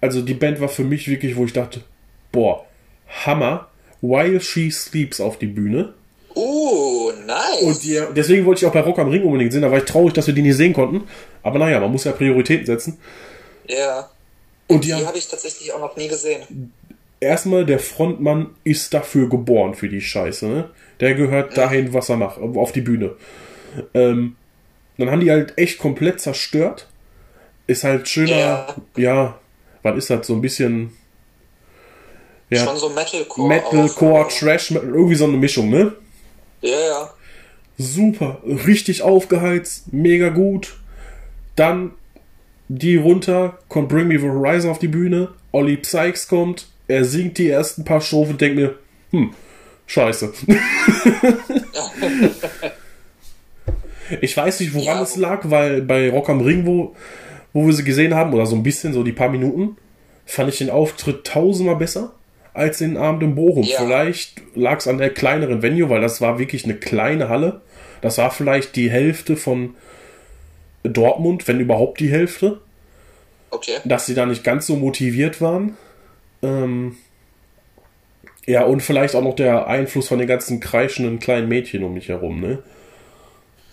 [0.00, 1.82] also die Band war für mich wirklich, wo ich dachte,
[2.32, 2.66] boah,
[3.24, 3.68] Hammer,
[4.02, 5.94] While She Sleeps auf die Bühne.
[6.36, 7.62] Uh, nice.
[7.62, 9.84] Und die, deswegen wollte ich auch bei Rock am Ring unbedingt sehen, da war ich
[9.84, 11.04] traurig, dass wir die nicht sehen konnten.
[11.42, 12.98] Aber naja, man muss ja Prioritäten setzen.
[13.68, 14.10] ja.
[14.68, 16.72] Und die Die habe ich tatsächlich auch noch nie gesehen.
[17.20, 20.70] erstmal, der Frontmann ist dafür geboren für die Scheiße, ne?
[20.98, 23.14] Der gehört dahin, was er macht, auf die Bühne.
[23.94, 24.34] Ähm,
[24.98, 26.88] dann haben die halt echt komplett zerstört.
[27.68, 29.38] Ist halt schöner, ja, Ja.
[29.84, 30.26] was ist das?
[30.26, 30.92] So ein bisschen
[32.50, 32.64] Ja.
[32.64, 33.48] Schon so Metalcore.
[33.48, 34.28] Metalcore, auch.
[34.32, 35.92] Trash, Metal, irgendwie so eine Mischung, ne?
[36.62, 37.10] Ja, ja.
[37.78, 40.76] Super, richtig aufgeheizt, mega gut.
[41.56, 41.92] Dann
[42.68, 47.38] die runter, kommt Bring Me the Horizon auf die Bühne, Olli Sykes kommt, er singt
[47.38, 48.74] die ersten paar Strophen, denkt mir,
[49.10, 49.32] hm,
[49.86, 50.32] scheiße.
[54.20, 55.02] ich weiß nicht, woran Ja.
[55.02, 56.94] es lag, weil bei Rock am Ring, wo,
[57.52, 59.76] wo wir sie gesehen haben, oder so ein bisschen, so die paar Minuten,
[60.24, 62.12] fand ich den Auftritt tausendmal besser
[62.56, 63.62] als den Abend in Bochum.
[63.64, 63.78] Ja.
[63.78, 67.60] Vielleicht lag es an der kleineren Venue, weil das war wirklich eine kleine Halle.
[68.00, 69.74] Das war vielleicht die Hälfte von
[70.82, 72.60] Dortmund, wenn überhaupt die Hälfte,
[73.50, 73.78] Okay.
[73.84, 75.76] dass sie da nicht ganz so motiviert waren.
[76.42, 76.96] Ähm,
[78.46, 82.08] ja, und vielleicht auch noch der Einfluss von den ganzen kreischenden kleinen Mädchen um mich
[82.08, 82.58] herum, ne?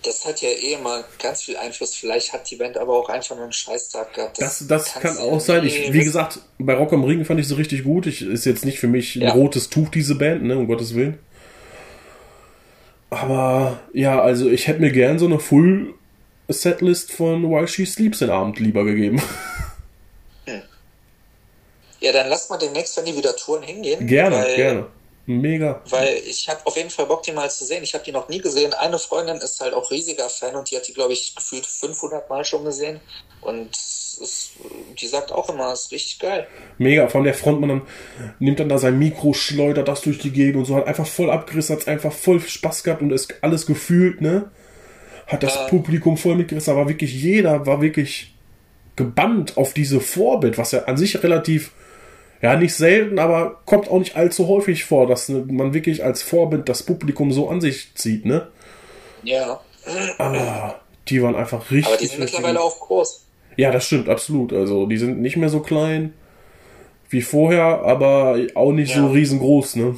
[0.03, 1.95] Das hat ja eh immer ganz viel Einfluss.
[1.95, 4.41] Vielleicht hat die Band aber auch einfach nur einen Scheißtag gehabt.
[4.41, 5.65] Das, das kann kannst du auch sein.
[5.65, 8.05] Ich, wie gesagt, bei Rock am Ring fand ich sie richtig gut.
[8.05, 9.31] Ich, ist jetzt nicht für mich ein Ja.
[9.33, 11.19] rotes Tuch, diese Band, ne, um Gottes Willen.
[13.09, 15.93] Aber ja, also ich hätte mir gern so eine Full
[16.49, 19.21] Setlist von While She Sleeps den Abend lieber gegeben.
[21.99, 24.05] Ja, dann lass mal demnächst, wenn die wieder touren, hingehen.
[24.07, 24.87] gerne, gerne.
[25.25, 25.81] Mega.
[25.89, 27.83] Weil ich habe auf jeden Fall Bock, die mal zu sehen.
[27.83, 28.73] Ich habe die noch nie gesehen.
[28.73, 32.29] Eine Freundin ist halt auch riesiger Fan und die hat die, glaube ich, gefühlt 500
[32.29, 32.99] Mal schon gesehen.
[33.41, 33.69] Und
[34.19, 34.51] ist,
[34.99, 36.47] die sagt auch immer, es ist richtig geil.
[36.77, 37.07] Mega.
[37.07, 37.81] Von der Frontmann dann
[38.39, 41.29] nimmt dann da sein Mikro, schleudert das durch die Gegend und so, hat einfach voll
[41.29, 44.51] abgerissen, hat einfach voll Spaß gehabt und ist alles gefühlt, ne?
[45.27, 45.67] Hat das Ja.
[45.67, 48.33] Publikum voll mitgerissen, aber wirklich jeder war wirklich
[48.95, 51.71] gebannt auf diese Vorbild, was ja an sich relativ,
[52.43, 56.21] ja, nicht selten, aber kommt auch nicht allzu häufig vor, dass ne, man wirklich als
[56.21, 58.49] Vorbild das Publikum so an sich zieht, ne?
[59.23, 59.61] Ja.
[60.17, 60.75] Ah,
[61.07, 61.87] die waren einfach richtig.
[61.87, 63.23] Aber die sind mittlerweile auch groß.
[63.55, 64.51] Ja, das stimmt, absolut.
[64.51, 66.13] Also, die sind nicht mehr so klein
[67.09, 69.01] wie vorher, aber auch nicht Ja.
[69.01, 69.97] so riesengroß, ne?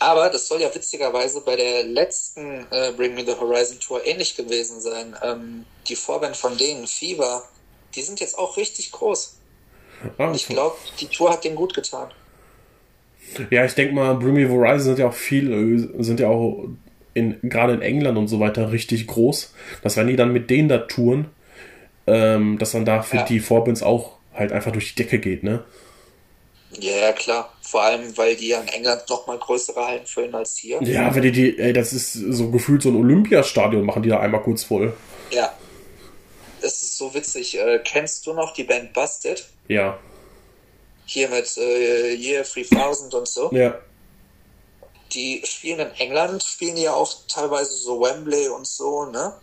[0.00, 4.36] Aber das soll ja witzigerweise bei der letzten äh, Bring Me the Horizon Tour ähnlich
[4.36, 5.16] gewesen sein.
[5.22, 7.42] Ähm, die Vorband von denen, Fever,
[7.94, 9.36] die sind jetzt auch richtig groß.
[10.18, 12.08] Ah, Ich glaube, die Tour hat denen gut getan.
[13.50, 15.52] Ja, ich denke mal, Bring Me Horizon sind ja auch viel,
[15.98, 16.68] äh, sind ja auch
[17.14, 19.54] in, gerade in England und so weiter richtig groß.
[19.82, 21.26] Dass wenn die dann mit denen da touren,
[22.06, 23.22] ähm, dass dann da für Ja.
[23.24, 25.64] die Vorbands auch halt einfach durch die Decke geht, ne?
[26.80, 27.52] Ja, klar.
[27.62, 30.82] Vor allem, weil die ja in England noch mal größere Hallen füllen als hier.
[30.82, 34.18] Ja, wenn die die, ey, das ist so gefühlt so ein Olympiastadion, machen die da
[34.20, 34.92] einmal kurz voll.
[35.30, 35.52] Ja.
[36.64, 37.58] Das ist so witzig.
[37.58, 39.44] Äh, kennst du noch die Band Busted?
[39.68, 39.98] Ja.
[41.04, 43.52] Hier mit äh, Year 3000 und so.
[43.52, 43.78] Ja.
[45.12, 49.34] Die spielen in England, spielen ja auch teilweise so Wembley und so, ne?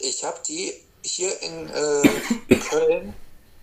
[0.00, 0.72] Ich habe die
[1.02, 3.14] hier in äh, Köln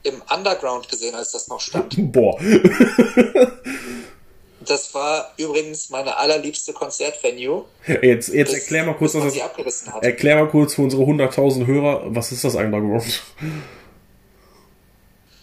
[0.03, 2.13] im Underground gesehen, als das noch stand.
[2.13, 2.39] Boah.
[4.67, 9.47] Das war übrigens meine allerliebste Konzertvenue, Jetzt, jetzt bis, erklär mal kurz, was sie das,
[9.47, 10.03] abgerissen hat.
[10.03, 13.23] erklär mal kurz für unsere 100.000 Hörer, was ist das Underground?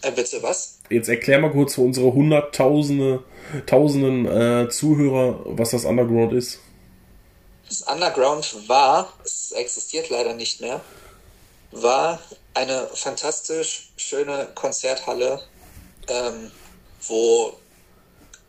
[0.01, 0.79] Äh, bitte was?
[0.89, 3.23] Jetzt erklär mal kurz für unsere Hunderttausende,
[3.65, 6.59] Tausenden äh, Zuhörer, was das Underground ist.
[7.67, 10.81] Das Underground war, es existiert leider nicht mehr,
[11.71, 12.19] war
[12.53, 15.41] eine fantastisch schöne Konzerthalle,
[16.09, 16.51] ähm,
[17.07, 17.53] wo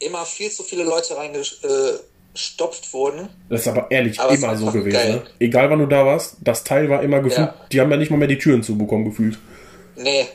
[0.07, 3.29] immer viel zu viele Leute reingestopft wurden.
[3.49, 4.93] Das ist aber ehrlich Aber immer so gewesen.
[4.93, 5.13] geil.
[5.15, 5.23] Ne?
[5.39, 7.67] Egal wann du da warst, das Teil war immer gefühlt, Ja.
[7.71, 9.39] die haben ja nicht mal mehr die Türen zubekommen gefühlt.
[9.97, 10.27] Nee,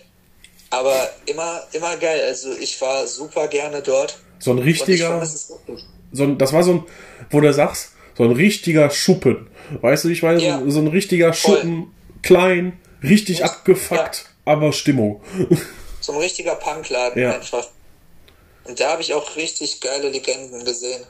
[0.69, 2.21] aber immer, immer geil.
[2.27, 4.17] Also ich war super gerne dort.
[4.39, 5.79] So ein richtiger, fand,
[6.11, 6.83] so ein, das war so ein,
[7.31, 9.47] wo du sagst, so ein richtiger Schuppen.
[9.81, 10.59] Weißt du, ich meine, Ja.
[10.59, 11.55] so, so ein richtiger Voll.
[11.57, 15.21] Schuppen, klein, richtig Muss- abgefuckt, aber Stimmung.
[15.99, 17.33] So ein richtiger Punkladen Ja.
[17.33, 17.67] einfach.
[18.67, 21.03] Und da habe ich auch richtig geile Legenden gesehen.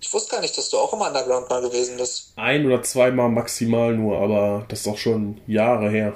[0.00, 2.32] Ich wusste gar nicht, dass du auch im Underground mal gewesen bist.
[2.36, 6.12] Ein oder zweimal maximal nur, aber das ist auch schon Jahre her.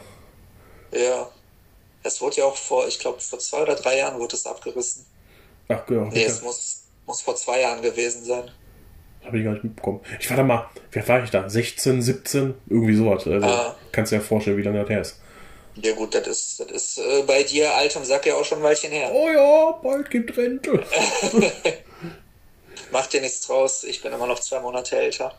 [0.93, 1.29] Ja.
[2.03, 5.05] Es wurde ja auch vor, ich glaube, vor zwei oder drei Jahren wurde es abgerissen.
[5.69, 6.29] Ach, ja, Nee, ja.
[6.29, 8.51] es muss, muss vor zwei Jahren gewesen sein.
[9.25, 10.01] Habe ich gar nicht mitbekommen.
[10.21, 11.49] Ich war da mal, wer war ich da?
[11.49, 12.55] 16, 17?
[12.69, 13.27] Irgendwie sowas.
[13.27, 13.75] Also, Ah.
[13.91, 15.21] Kannst dir ja vorstellen, wie lange das her ist.
[15.83, 18.65] Ja gut, das ist, das ist äh, bei dir altem Sack ja auch schon ein
[18.65, 19.11] Weilchen her.
[19.13, 20.83] Oh ja, bald gibt Rente.
[22.91, 25.35] Macht dir nichts draus, ich bin immer noch zwei Monate älter.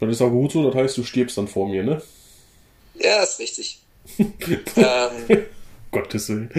[0.00, 2.02] Das ist auch gut so, das heißt, du stirbst dann vor mir, ne?
[2.94, 3.80] Ja, ist richtig.
[4.18, 5.46] ähm,
[5.90, 6.50] Gottes Willen.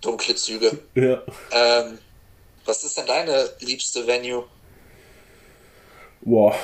[0.00, 0.78] dunkle Züge.
[0.94, 1.22] Ja.
[1.50, 1.98] Ähm,
[2.64, 4.44] was ist denn deine liebste Venue?
[6.20, 6.54] Boah.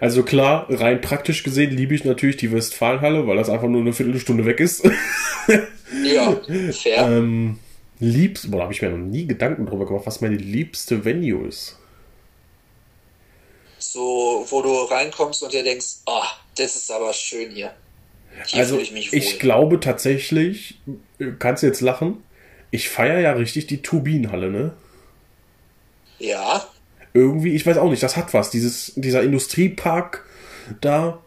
[0.00, 3.92] Also klar, rein praktisch gesehen liebe ich natürlich die Westfalenhalle, weil das einfach nur eine
[3.92, 4.88] Viertelstunde weg ist.
[6.04, 6.38] Ja,
[6.72, 7.08] fair.
[7.08, 7.58] ähm,
[7.98, 11.48] liebst, boah, da habe ich mir noch nie Gedanken drüber gemacht, was meine liebste Venue
[11.48, 11.78] ist.
[13.78, 16.24] so, wo du reinkommst und dir denkst, oh,
[16.56, 17.72] das ist aber schön hier.
[18.46, 20.78] Hier also ich ich glaube tatsächlich,
[21.38, 22.22] kannst du jetzt lachen,
[22.70, 24.72] ich feiere ja richtig die Turbinenhalle, ne?
[26.18, 26.66] ja,
[27.18, 28.50] Irgendwie, ich weiß auch nicht, das hat was.
[28.50, 30.24] Dieses, dieser Industriepark
[30.80, 31.18] da.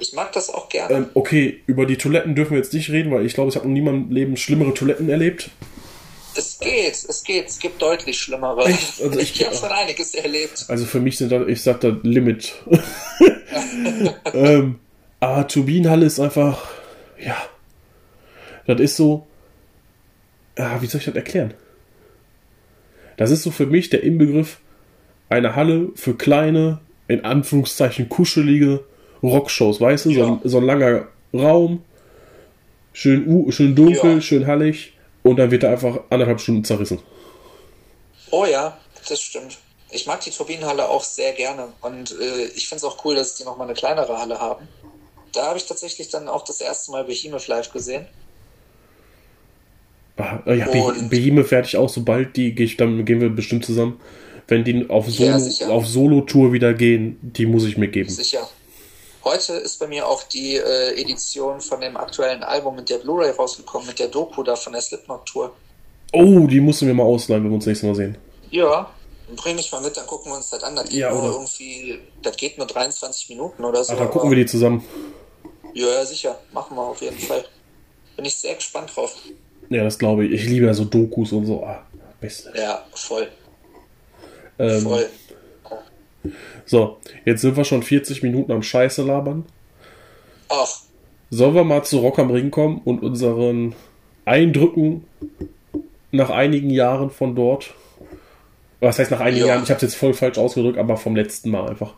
[0.00, 0.94] ich mag das auch gerne.
[0.94, 3.66] Ähm, okay, über die Toiletten dürfen wir jetzt nicht reden, weil ich glaube, ich habe
[3.66, 5.50] noch nie in meinem Leben schlimmere Toiletten erlebt.
[6.36, 8.64] es geht, es geht, es gibt deutlich schlimmere.
[8.66, 9.00] Echt?
[9.02, 10.64] Also ich- ich habe schon einiges erlebt.
[10.68, 12.52] Also für mich sind da, ich sag da Limit.
[14.34, 14.78] ähm,
[15.20, 16.68] aber Turbinenhalle ist einfach,
[17.18, 17.36] ja,
[18.66, 19.26] das ist so,
[20.56, 21.54] ah, wie soll ich das erklären?
[23.16, 24.58] Das ist so für mich der Inbegriff
[25.28, 28.84] einer Halle für kleine, in Anführungszeichen kuschelige
[29.22, 30.10] Rockshows, weißt du?
[30.12, 30.26] So, Ja.
[30.26, 31.82] ein, so ein langer Raum,
[32.92, 34.20] schön, schön dunkel, Ja.
[34.20, 37.00] schön hallig und dann wird er einfach anderthalb Stunden zerrissen.
[38.30, 38.76] Oh ja,
[39.08, 39.58] das stimmt.
[39.90, 43.36] Ich mag die Turbinenhalle auch sehr gerne und äh, ich finde es auch cool, dass
[43.36, 44.66] die nochmal eine kleinere Halle haben.
[45.32, 48.06] Da habe ich tatsächlich dann auch das erste Mal Behemoth live gesehen.
[50.16, 54.00] Ah, ja, Behemoth werde ich auch, sobald die, ich, dann gehen wir bestimmt zusammen.
[54.48, 58.10] Wenn die auf Solo, Ja, auf Solo-Tour wieder gehen, die muss ich mir geben.
[58.10, 58.48] Sicher.
[59.24, 63.30] Heute ist bei mir auch die äh, Edition von dem aktuellen Album mit der Blu-ray
[63.30, 65.50] rausgekommen, mit der Doku da von der Slipknot-Tour.
[66.12, 68.18] Oh, die musst du mir mal ausleihen, wenn wir uns nächstes Mal sehen.
[68.50, 68.90] Ja,
[69.34, 70.76] bring mich mal mit, dann gucken wir uns das an.
[70.76, 71.32] Das geht Ja, nur oder?
[71.32, 73.94] irgendwie, das geht nur 23 Minuten oder so.
[73.94, 74.84] Ach, dann gucken wir die zusammen.
[75.72, 76.38] Ja, ja, sicher.
[76.52, 77.44] Machen wir auf jeden Fall.
[78.16, 79.16] Bin ich sehr gespannt drauf.
[79.70, 80.32] Ja, das glaube ich.
[80.32, 81.64] Ich liebe ja so Dokus und so.
[81.64, 81.82] Ah,
[82.20, 82.52] beste.
[82.54, 83.26] Ja, voll.
[84.58, 85.06] Ähm, Voll.
[86.66, 89.44] So, jetzt sind wir schon 40 Minuten am Scheiße labern.
[90.48, 90.68] Ach,
[91.30, 93.74] Sollen wir mal zu Rock am Ring kommen und unseren
[94.24, 95.04] Eindrücken
[96.12, 97.74] nach einigen Jahren von dort.
[98.80, 99.54] Was heißt nach einigen Ja.
[99.54, 99.64] Jahren?
[99.64, 101.94] Ich habe es jetzt voll falsch ausgedrückt, aber vom letzten Mal einfach.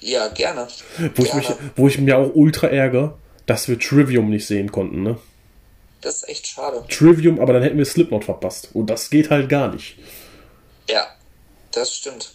[0.00, 0.66] ja, gerne.
[1.14, 1.36] Wo ich, gerne.
[1.36, 5.18] mich, wo ich mir auch ultra ärgere, dass wir Trivium nicht sehen konnten, ne?
[6.00, 6.82] Das ist echt schade.
[6.88, 8.70] Trivium, aber dann hätten wir Slipknot verpasst.
[8.74, 9.96] Und das geht halt gar nicht.
[10.88, 11.06] Ja,
[11.72, 12.32] das stimmt.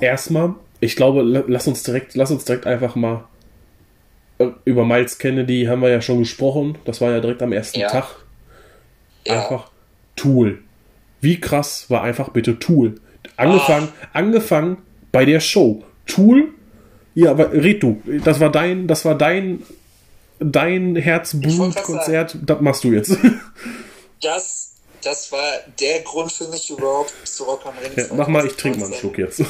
[0.00, 3.24] Erstmal, ich glaube, la- lass uns direkt, lass uns direkt einfach mal
[4.38, 6.76] äh, über Miles Kennedy haben wir ja schon gesprochen.
[6.84, 7.88] Das war ja direkt am ersten Ja.
[7.88, 8.16] Tag.
[9.26, 9.70] Ja, Einfach
[10.14, 10.58] Tool.
[11.20, 12.96] Wie krass war einfach bitte Tool?
[13.36, 14.78] Angefangen, angefangen
[15.10, 15.82] bei der Show.
[16.06, 16.50] Tool?
[17.14, 18.02] Ja, aber red du.
[18.24, 19.62] Das war dein, das war dein,
[20.38, 22.36] dein Herzblut-Konzert.
[22.44, 23.16] Das machst du jetzt.
[24.22, 24.72] das,
[25.02, 27.92] das war der Grund für mich überhaupt zu Rock am Ring.
[27.96, 29.42] Ja, mach mal, ich trinke mal einen Schluck jetzt.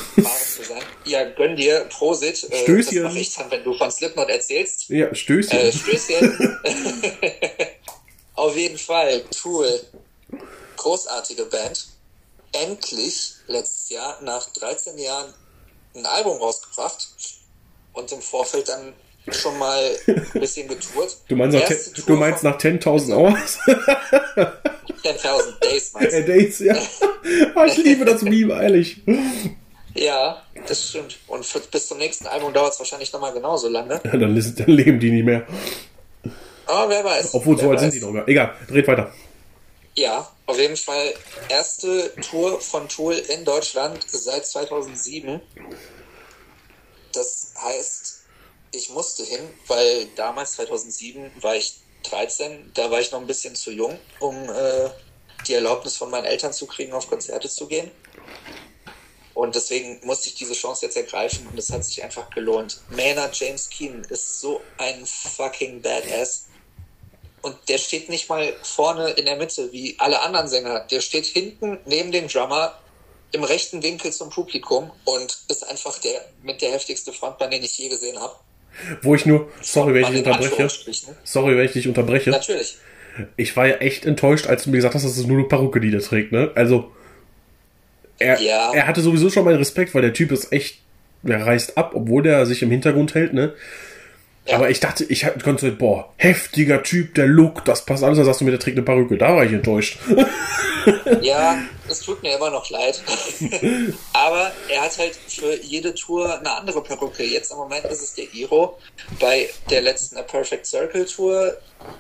[1.05, 2.51] Ja, gönn dir, Prosit.
[2.51, 3.03] Äh, Stößchen.
[3.03, 4.89] Das mache ich dann, wenn du von Slipknot erzählst.
[4.89, 5.59] Ja, Stößchen.
[5.59, 6.59] Äh, Stößchen.
[8.34, 9.80] Auf jeden Fall, Tool.
[10.76, 11.87] Großartige Band.
[12.53, 15.32] Endlich letztes Jahr nach 13 Jahren
[15.95, 17.09] ein Album rausgebracht
[17.95, 18.93] und im Vorfeld dann
[19.31, 21.16] schon mal ein bisschen getourt.
[21.29, 23.59] Du meinst, nach, du meinst nach 10.000 Hours?
[25.03, 26.24] 10.000 Days meinst du?
[26.24, 26.77] Days, ja.
[27.66, 29.03] Ich liebe das Meme, ehrlich.
[29.95, 31.18] Ja, das stimmt.
[31.27, 34.01] Und für, bis zum nächsten Album dauert es wahrscheinlich nochmal genauso lange.
[34.05, 35.47] Ja, dann, ist- dann leben die nicht mehr.
[36.66, 37.35] Aber wer weiß.
[37.35, 38.12] Obwohl, so alt sind die noch.
[38.12, 39.12] gar- Egal, dreht weiter.
[39.95, 41.14] Ja, auf jeden Fall
[41.49, 45.41] erste Tour von Tool in Deutschland seit 2007.
[47.12, 48.20] Das heißt,
[48.73, 53.55] ich musste hin, weil damals 2007 war ich 13, da war ich noch ein bisschen
[53.55, 54.91] zu jung, um äh,
[55.47, 57.91] die Erlaubnis von meinen Eltern zu kriegen, auf Konzerte zu gehen.
[59.35, 62.81] Und deswegen musste ich diese Chance jetzt ergreifen und es hat sich einfach gelohnt.
[62.89, 66.47] Maynard James Keenan ist so ein fucking Badass.
[67.43, 70.81] Und der steht nicht mal vorne in der Mitte wie alle anderen Sänger.
[70.91, 72.81] Der steht hinten neben dem Drummer
[73.33, 77.77] im rechten Winkel zum Publikum und ist einfach der mit der heftigste Frontmann, den ich
[77.77, 78.35] je gesehen habe.
[79.03, 80.68] Wo ich nur, sorry, wenn ich dich unterbreche.
[81.24, 82.31] Sorry, wenn ich dich unterbreche.
[82.31, 82.77] Natürlich.
[83.37, 85.81] Ich war ja echt enttäuscht, als du mir gesagt hast, dass es nur eine Perücke,
[85.81, 86.51] die der trägt, ne?
[86.55, 86.93] Also,
[88.18, 88.72] er, Ja.
[88.74, 90.81] er hatte sowieso schon meinen Respekt, weil der Typ ist echt,
[91.22, 93.55] der reißt ab, obwohl der sich im Hintergrund hält, ne?
[94.53, 98.18] Aber ich dachte, ich konnte, boah, heftiger Typ, der Look, das passt alles.
[98.18, 99.18] Dann sagst du mir, der trägt eine Perücke.
[99.18, 99.99] Da war ich enttäuscht.
[101.20, 103.03] Ja, es tut mir immer noch leid.
[104.12, 107.24] Aber er hat halt für jede Tour eine andere Perücke.
[107.24, 108.78] Jetzt im Moment ist es der Iro.
[109.18, 111.57] Bei der letzten A Perfect Circle Tour,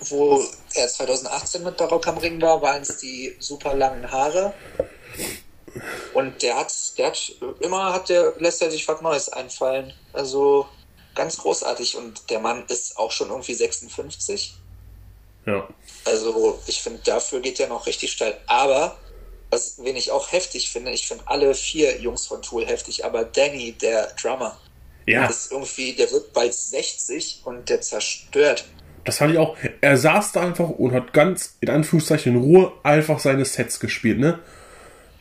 [0.08, 0.40] wo
[0.74, 4.54] er 2018 mit Barock am Ring war, waren es die super langen Haare.
[6.14, 9.92] Und der hat, der hat, immer hat der, lässt er sich was Neues einfallen.
[10.12, 10.66] Also
[11.16, 11.96] ganz großartig.
[11.96, 14.54] Und der Mann ist auch schon irgendwie 56.
[15.46, 15.66] Ja.
[16.04, 18.36] Also ich finde, dafür geht er noch richtig steil.
[18.46, 18.96] Aber,
[19.50, 23.24] was, wen ich auch heftig finde, ich finde alle vier Jungs von Tool heftig, aber
[23.24, 24.58] Danny, der Drummer,
[25.06, 28.64] Ja, ist irgendwie, der wird bald 60 und der zerstört.
[29.04, 29.56] das fand ich auch.
[29.80, 34.18] Er saß da einfach und hat ganz, in Anführungszeichen, in Ruhe einfach seine Sets gespielt,
[34.18, 34.40] ne?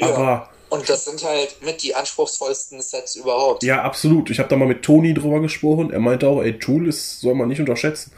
[0.02, 3.64] Aber, Und das sind halt mit die anspruchsvollsten Sets überhaupt.
[3.64, 4.30] ja, absolut.
[4.30, 5.92] Ich habe da mal mit Toni drüber gesprochen.
[5.92, 8.12] Er meinte auch, ey, Tool ist, soll man nicht unterschätzen.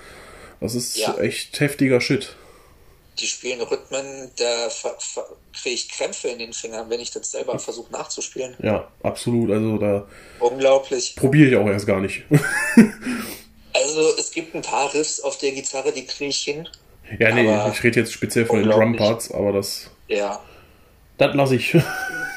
[0.62, 1.18] Das ist Ja.
[1.20, 2.36] echt heftiger Shit.
[3.20, 4.68] Die spielen Rhythmen, da
[5.62, 8.56] kriege ich Krämpfe in den Fingern, wenn ich das selber versuche nachzuspielen.
[8.62, 9.52] Ja, absolut.
[9.52, 10.08] Also da
[10.39, 11.16] Unglaublich.
[11.16, 12.24] probiere ich auch erst gar nicht.
[13.74, 16.68] Also es gibt ein paar Riffs auf der Gitarre, die kriege ich hin.
[17.20, 18.70] ja, nee, ich rede jetzt speziell von den.
[18.72, 20.39] Drum-Parts, aber das, Ja,
[21.20, 21.76] das lasse ich.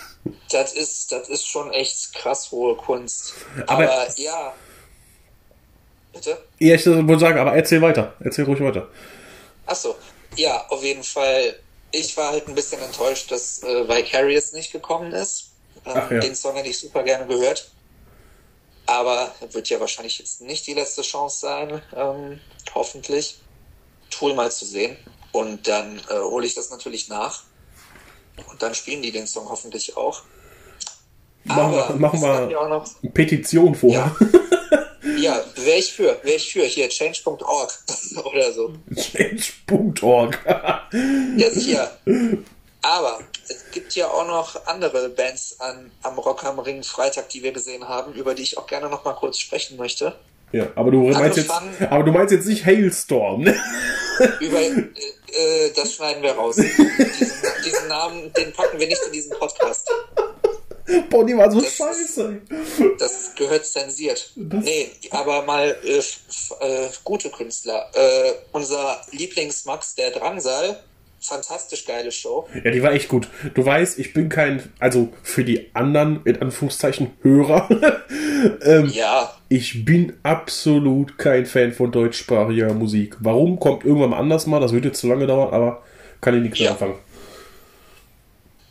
[0.50, 3.34] Das ist, das ist schon echt krass hohe Kunst.
[3.66, 4.52] Aber- Aber, ja.
[6.12, 6.38] Bitte?
[6.58, 8.14] ja, ich wollte sagen, aber erzähl weiter.
[8.20, 8.88] Erzähl ruhig weiter.
[9.66, 9.94] Achso.
[10.36, 11.58] Ja, auf jeden Fall.
[11.92, 15.50] Ich war halt ein bisschen enttäuscht, dass äh, Vicarious nicht gekommen ist.
[15.86, 16.18] Ähm, Ach ja.
[16.20, 17.70] Den Song hätte ich super gerne gehört.
[18.86, 22.40] Aber wird ja wahrscheinlich jetzt nicht die letzte Chance sein, ähm,
[22.74, 23.38] hoffentlich,
[24.10, 24.96] Tool mal zu sehen.
[25.32, 27.44] Und dann äh, hole ich das natürlich nach.
[28.48, 30.22] Und dann spielen die den Song hoffentlich auch.
[31.44, 34.14] Machen wir, machen wir ja auch noch eine Petition vorher.
[35.16, 36.62] Ja, wäre ich für, wäre ich für.
[36.62, 37.78] Hier, change.org
[38.24, 38.74] oder so.
[38.94, 40.38] Change.org.
[41.36, 41.90] Ja, sicher.
[42.82, 47.42] Aber es gibt ja auch noch andere Bands an, am Rock am Ring Freitag, die
[47.42, 50.16] wir gesehen haben, über die ich auch gerne noch mal kurz sprechen möchte.
[50.52, 53.54] ja, aber du meinst jetzt, aber du meinst jetzt nicht Hailstorm, ne?
[54.40, 54.58] Über,
[55.32, 56.56] äh, das schneiden wir raus.
[56.56, 56.90] Diesen,
[57.64, 59.90] diesen Namen, den packen wir nicht in diesen Podcast.
[61.08, 62.40] Boah, die war so das scheiße.
[62.98, 64.32] das gehört zensiert.
[64.36, 67.90] Das nee, aber mal äh, äh, gute Künstler.
[67.94, 70.82] Äh, unser Lieblingsmax, der Drangsal,
[71.20, 72.48] fantastisch geile Show.
[72.64, 73.28] Ja, die war echt gut.
[73.54, 77.68] Du weißt, ich bin kein, also für die anderen, in Anführungszeichen, Hörer.
[78.62, 79.36] ähm, ja.
[79.52, 83.16] Ich bin absolut kein Fan von deutschsprachiger Musik.
[83.18, 83.58] Warum?
[83.58, 84.60] Kommt irgendwann anders mal.
[84.60, 85.82] Das wird jetzt zu lange dauern, aber
[86.20, 86.70] kann ich nichts ja.
[86.70, 86.94] anfangen.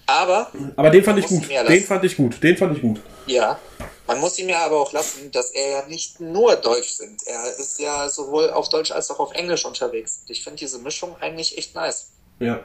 [0.05, 0.49] Aber.
[0.77, 1.49] Aber den fand ich gut.
[1.49, 2.41] Den fand ich gut.
[2.41, 3.01] Den fand ich gut.
[3.27, 3.59] Ja.
[4.07, 7.27] Man muss ihm ja aber auch lassen, dass er ja nicht nur Deutsch singt.
[7.27, 10.21] Er ist ja sowohl auf Deutsch als auch auf Englisch unterwegs.
[10.29, 12.11] Ich finde diese Mischung eigentlich echt nice.
[12.39, 12.63] Ja.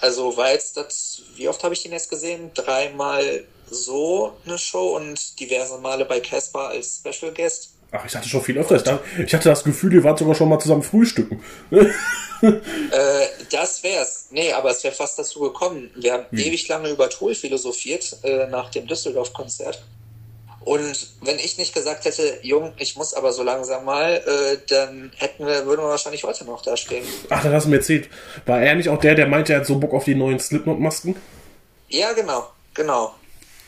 [0.00, 2.50] Also war jetzt das, wie oft habe ich ihn jetzt gesehen?
[2.54, 7.70] Dreimal so eine Show und diverse Male bei Casper als Special Guest.
[7.92, 9.00] Ach, ich hatte schon viel öfter.
[9.24, 11.42] Ich hatte das Gefühl, ihr wart sogar schon mal zusammen frühstücken.
[11.70, 11.86] äh,
[13.50, 14.28] das wär's.
[14.30, 15.90] Nee, aber es wäre fast dazu gekommen.
[15.96, 16.38] Wir haben hm.
[16.38, 19.82] ewig lange über Tool philosophiert äh, nach dem Düsseldorf-Konzert.
[20.60, 25.10] Und wenn ich nicht gesagt hätte, Jung, ich muss aber so langsam mal, äh, dann
[25.16, 27.04] hätten wir, würden wir wahrscheinlich heute noch da stehen.
[27.30, 28.08] Ach, dann hast du mir erzählt.
[28.44, 31.16] War er nicht auch der, der meinte, er hat so Bock auf die neuen Slipknot-Masken?
[31.88, 33.14] Ja, genau, genau.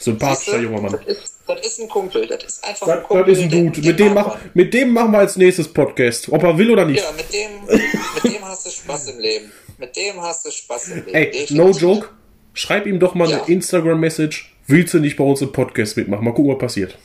[0.03, 0.93] Sympathischer junger Mann.
[0.93, 3.27] Das ist, das ist, ein Kumpel, das ist einfach das, ein Kumpel.
[3.27, 3.87] Das ist ein Dude.
[3.87, 6.29] mit, dem mach, mit dem machen wir als nächstes Podcast.
[6.31, 7.03] Ob er will oder nicht.
[7.03, 9.53] Ja, mit dem, mit dem hast du Spaß im Leben.
[9.79, 11.15] Mit dem hast du Spaß im Leben.
[11.15, 11.57] Ey, Definitiv.
[11.57, 12.09] no joke.
[12.55, 13.39] Schreib ihm doch mal ja.
[13.43, 16.25] eine Instagram-Message willst du nicht bei uns im Podcast mitmachen?
[16.25, 16.97] Mal gucken, was passiert.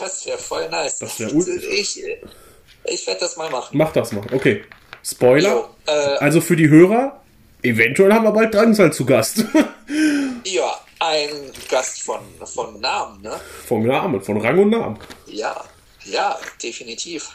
[0.00, 0.98] Das wäre voll nice.
[0.98, 2.02] Das wäre Ich,
[2.84, 3.76] ich werde das mal machen.
[3.76, 4.24] Mach das mal.
[4.32, 4.64] Okay.
[5.04, 5.50] Spoiler.
[5.50, 7.20] Jo, äh, also für die Hörer,
[7.62, 9.44] eventuell haben wir bald Drangsal zu Gast.
[10.44, 13.40] ja, ein Gast von, von Namen, ne?
[13.66, 14.98] Von Namen, von Rang und Namen.
[15.26, 15.64] Ja,
[16.04, 17.28] ja, definitiv.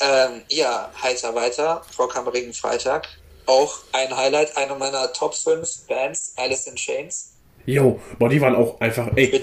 [0.00, 1.82] Ähm, ja, heiter weiter,
[2.32, 3.08] Ring Freitag.
[3.46, 7.32] Auch ein Highlight, eine meiner Top 5 Bands, Alice in Chains.
[7.64, 9.42] Jo, boah, die waren auch einfach, ey.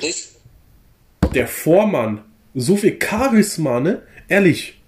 [1.33, 2.23] Der Vormann,
[2.53, 4.03] so viel Charisma, ne?
[4.29, 4.79] Ehrlich.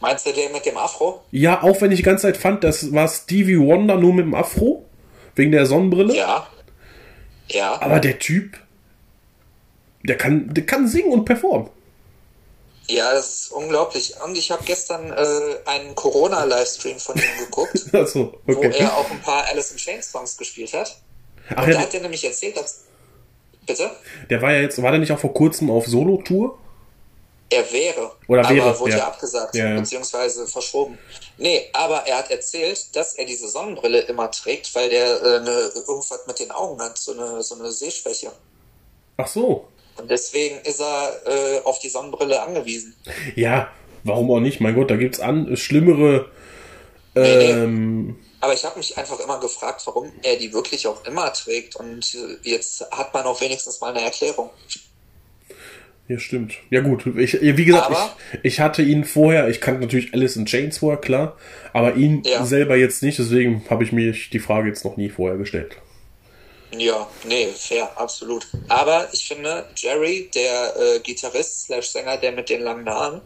[0.00, 1.22] Meinst du den mit dem Afro?
[1.32, 4.34] Ja, auch wenn ich die ganze Zeit fand, das war Stevie Wonder nur mit dem
[4.34, 4.84] Afro.
[5.34, 6.14] Wegen der Sonnenbrille.
[6.14, 6.46] Ja.
[7.48, 7.80] Ja.
[7.80, 8.58] Aber der Typ,
[10.02, 11.70] der kann, der kann singen und performen.
[12.88, 14.14] Ja, das ist unglaublich.
[14.24, 17.76] Und ich habe gestern äh, einen Corona-Livestream von ihm geguckt,
[18.08, 18.54] so, okay.
[18.56, 20.96] wo er auch ein paar Alice in Chains Songs gespielt hat.
[21.54, 22.84] Ach, und ja, da hat er nämlich erzählt, dass.
[23.66, 23.90] Bitte?
[24.30, 26.56] Der war ja jetzt, war der nicht auch vor kurzem auf Solo-Tour?
[27.48, 28.12] Er wäre.
[28.26, 29.76] Oder aber wäre, wurde ja, abgesagt, ja, ja.
[29.76, 30.98] beziehungsweise verschoben.
[31.38, 35.70] Nee, aber er hat erzählt, dass er diese Sonnenbrille immer trägt, weil der äh, eine,
[35.86, 38.32] irgendwas mit den Augen hat, so eine, so eine Sehschwäche.
[39.16, 39.68] Ach so.
[39.96, 42.96] Und deswegen ist er äh, auf die Sonnenbrille angewiesen.
[43.36, 43.70] Ja,
[44.02, 44.60] warum auch nicht?
[44.60, 46.28] Mein Gott, da gibt's an schlimmere.
[47.14, 48.14] Ähm, nee, nee.
[48.40, 51.76] Aber ich habe mich einfach immer gefragt, warum er die wirklich auch immer trägt.
[51.76, 54.50] Und jetzt hat man auch wenigstens mal eine Erklärung.
[56.08, 56.54] Ja, stimmt.
[56.70, 57.90] Ja gut, ich, wie gesagt,
[58.32, 61.36] ich, ich, hatte ihn vorher, ich kannte natürlich Alice in Chains vorher, klar,
[61.72, 62.44] aber ihn ja.
[62.44, 65.76] selber jetzt nicht, deswegen habe ich mir die Frage jetzt noch nie vorher gestellt.
[66.76, 68.46] Ja, nee, fair, absolut.
[68.68, 73.20] Aber ich finde, Jerry, der äh, Gitarrist slash Sänger, der mit den langen Haaren,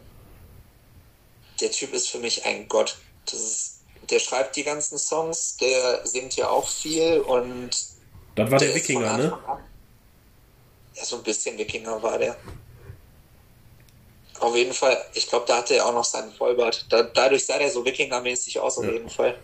[1.60, 2.96] der Typ ist für mich ein Gott.
[3.26, 7.70] Das ist der schreibt die ganzen Songs, der singt ja auch viel und.
[8.34, 9.38] Das war der, der Wikinger, ne?
[10.94, 12.36] Ja, so ein bisschen Wikinger war der.
[14.40, 16.86] Auf jeden Fall, ich glaube, da hatte er auch noch seinen Vollbart.
[16.88, 18.92] Da, dadurch sah der so Wikinger-mäßig aus, auf ja.
[18.92, 19.38] jeden Fall.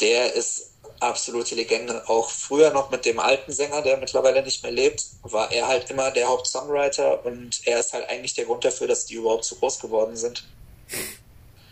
[0.00, 2.08] Der ist absolute Legende.
[2.08, 5.90] Auch früher noch mit dem alten Sänger, der mittlerweile nicht mehr lebt, war er halt
[5.90, 9.56] immer der Hauptsongwriter und er ist halt eigentlich der Grund dafür, dass die überhaupt so
[9.56, 10.44] groß geworden sind.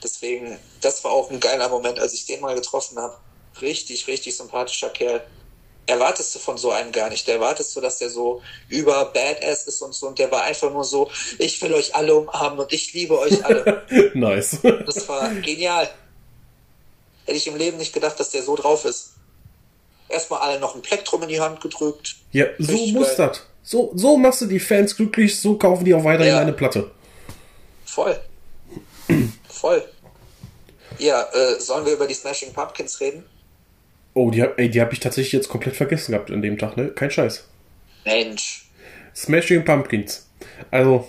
[0.02, 3.16] Deswegen, das war auch ein geiler Moment, als ich den mal getroffen habe.
[3.60, 5.26] Richtig, richtig sympathischer Kerl.
[5.88, 7.26] Erwartest du von so einem gar nicht.
[7.26, 10.08] Der erwartest du, dass der so über Badass ist und so.
[10.08, 13.42] Und der war einfach nur so, ich will euch alle umarmen und ich liebe euch
[13.42, 13.86] alle.
[14.14, 14.58] nice.
[14.62, 15.88] Das war genial.
[17.24, 19.14] Hätte ich im Leben nicht gedacht, dass der so drauf ist.
[20.10, 22.16] Erstmal allen noch ein Plektrum in die Hand gedrückt.
[22.32, 23.40] Ja, so Richtig muss das.
[23.62, 26.40] So, so machst du die Fans glücklich, so kaufen die auch weiterhin ja.
[26.40, 26.90] eine Platte.
[27.86, 28.20] Voll.
[29.48, 29.82] Voll.
[30.98, 33.24] Ja, äh, sollen wir über die Smashing Pumpkins reden?
[34.18, 36.88] Oh, die, ey, die habe ich tatsächlich jetzt komplett vergessen gehabt an dem Tag, ne?
[36.88, 37.46] Kein Scheiß.
[38.04, 38.68] Mensch.
[39.14, 40.28] Smashing Pumpkins.
[40.72, 41.08] Also.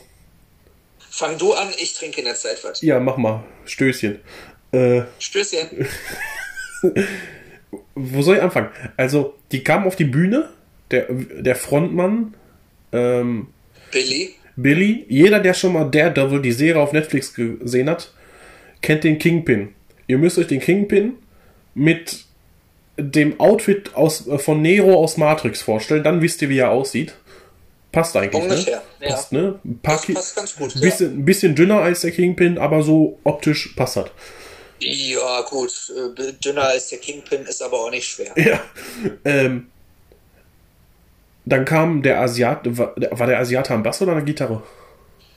[1.00, 2.84] Fang du an, ich trinke in der Zeit was.
[2.84, 3.44] Ja, mach mal.
[3.66, 4.20] Stößchen.
[4.72, 5.88] Äh, Stößchen.
[7.96, 8.70] Wo soll ich anfangen?
[8.96, 10.50] Also, die kamen auf die Bühne,
[10.92, 12.36] der, der Frontmann,
[12.92, 13.48] ähm,
[13.92, 14.36] Billy.
[14.56, 18.14] Billy, jeder, der schon mal Daredevil, die Serie auf Netflix gesehen hat,
[18.84, 19.74] kennt den Kingpin.
[20.06, 21.14] Ihr müsst euch den Kingpin
[21.74, 22.29] mit
[23.02, 27.14] dem Outfit aus, äh, von Nero aus Matrix vorstellen, dann wisst ihr, wie er aussieht.
[27.92, 29.08] Passt eigentlich, Ungefähr, ne?
[29.08, 29.16] ja.
[29.16, 29.60] Passt, ne?
[29.66, 30.76] Ein paar Das passt ganz gut.
[30.76, 34.10] ein bisschen, ein bisschen dünner als der Kingpin, aber so optisch passt das.
[34.80, 35.92] Ja, ja gut.
[36.18, 38.32] äh, Dünner als der Kingpin ist aber auch nicht schwer.
[38.36, 38.62] Ja.
[39.26, 39.68] Ähm,
[41.46, 44.62] dann kam der Asiat, war, war der Asiate am Bass oder an der Gitarre?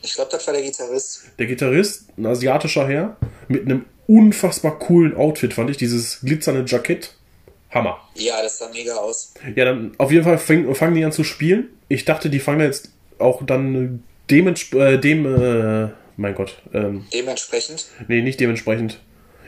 [0.03, 1.23] Ich glaube, das war der Gitarrist.
[1.39, 3.17] Der Gitarrist, ein asiatischer Herr,
[3.49, 5.77] mit einem unfassbar coolen Outfit, fand ich.
[5.77, 7.15] Dieses glitzernde Jackett.
[7.73, 7.99] Hammer.
[8.14, 9.35] Ja, das sah mega aus.
[9.57, 11.68] Ja, dann auf jeden Fall fang, fangen die an zu spielen.
[11.89, 17.87] Ich dachte, die fangen jetzt auch dann dements äh, dem, äh, mein Gott, ähm, Dementsprechend.
[18.09, 18.99] nee, nicht dementsprechend.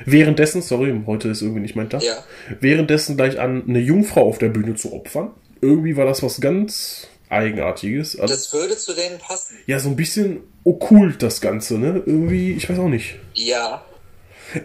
[0.06, 2.02] Währenddessen, sorry, heute ist irgendwie nicht mein Tag.
[2.02, 2.24] Ja.
[2.60, 5.30] Währenddessen gleich an eine Jungfrau auf der Bühne zu opfern.
[5.60, 8.18] Irgendwie war das was ganz Eigenartiges.
[8.18, 9.56] Also, Das würde zu denen passen.
[9.66, 12.02] ja, so ein bisschen okkult das Ganze, ne?
[12.06, 13.16] Irgendwie, ich weiß auch nicht.
[13.34, 13.84] Ja.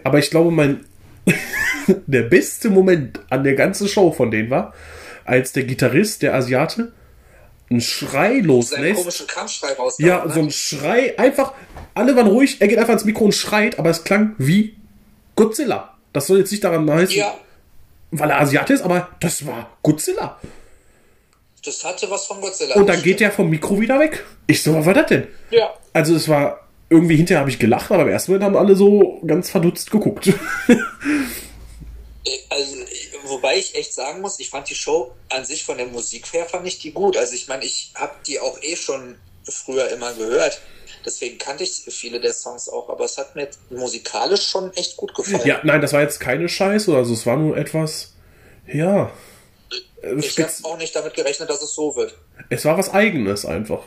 [0.04, 0.84] Aber ich glaube, mein
[2.06, 4.74] der beste Moment an der ganzen Show von denen war,
[5.24, 6.92] als der Gitarrist, der Asiate,
[7.70, 8.98] einen Schrei loslässt.
[9.00, 9.96] komischen Kampfschrei raus.
[9.98, 11.52] Ja, so ein Schrei, einfach,
[11.94, 14.76] alle waren ruhig, er geht einfach ins Mikro und schreit, aber es klang wie
[15.36, 15.96] Godzilla.
[16.12, 17.34] Das soll jetzt nicht daran heißen, Ja,
[18.10, 20.40] weil er Asiate ist, aber das war Godzilla.
[21.64, 22.74] das hatte was von Godzilla.
[22.74, 24.24] Und dann geht der vom Mikro wieder weg.
[24.48, 25.28] Ich so, was war das denn?
[25.50, 25.70] Ja.
[25.92, 29.20] Also es war, irgendwie hinterher habe ich gelacht, aber im ersten Moment haben alle so
[29.26, 30.32] ganz verdutzt geguckt.
[32.50, 32.76] Also,
[33.24, 36.44] wobei ich echt sagen muss, ich fand die Show an sich von der Musik her
[36.44, 37.16] fand ich die gut.
[37.16, 40.60] Also ich meine, ich habe die auch eh schon früher immer gehört.
[41.04, 45.14] Deswegen kannte ich viele der Songs auch, aber es hat mir musikalisch schon echt gut
[45.14, 45.46] gefallen.
[45.46, 48.12] Ja, nein, das war jetzt keine Scheiße, also es war nur etwas,
[48.66, 49.10] ja,
[50.02, 52.16] äh, ich habe auch nicht damit gerechnet, dass es so wird.
[52.50, 53.82] es war was Eigenes einfach.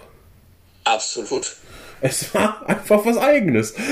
[0.85, 1.55] Absolut.
[2.03, 3.73] Es war einfach was Eigenes.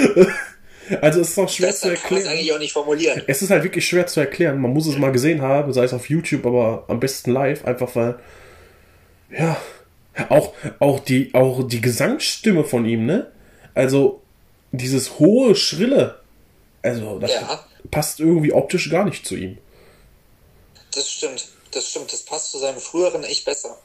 [0.99, 2.27] Also es ist auch schwer zu Besser kann erklären.
[2.37, 3.21] eigentlich auch nicht formulieren.
[3.25, 4.59] Es ist halt wirklich schwer zu erklären.
[4.59, 7.95] Man muss es mal gesehen haben, sei es auf YouTube, aber am besten live, einfach
[7.95, 8.19] weil,
[9.29, 9.55] ja,
[10.27, 13.31] auch, auch die, auch die Gesangsstimme von ihm, ne?
[13.73, 14.21] Also,
[14.73, 16.19] dieses hohe, schrille,
[16.81, 17.63] also, das Ja.
[17.89, 19.59] passt irgendwie optisch gar nicht zu ihm.
[20.93, 21.47] Das stimmt.
[21.73, 22.11] Das stimmt.
[22.11, 23.77] Das passt zu seinem früheren Ich besser.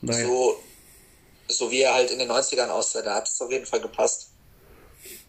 [0.00, 0.26] Naja.
[0.26, 0.56] So,
[1.48, 4.30] so wie er halt in den 90ern aussah, da hat es auf jeden Fall gepasst.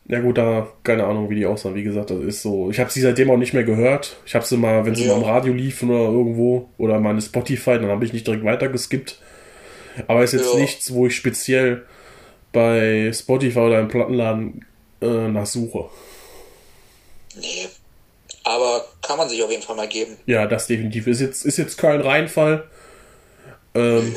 [0.09, 1.75] Ja gut, da keine Ahnung, wie die aussahen.
[1.75, 2.69] Wie gesagt, das ist so.
[2.71, 4.15] Ich habe sie seitdem auch nicht mehr gehört.
[4.25, 5.13] Ich habe sie mal, wenn sie Ja.
[5.13, 9.19] mal im Radio liefen oder irgendwo oder meine Spotify, dann habe ich nicht direkt weitergeskippt.
[10.07, 10.59] Aber ist jetzt Ja.
[10.59, 11.85] nichts, wo ich speziell
[12.53, 14.65] bei Spotify oder im Plattenladen
[15.01, 15.89] äh, nachsuche.
[17.35, 17.67] Nee.
[18.43, 20.15] Aber kann man sich auf jeden Fall mal geben.
[20.25, 21.07] Ja, das definitiv.
[21.07, 22.69] Ist jetzt, ist jetzt kein Reinfall.
[23.75, 24.15] Ähm,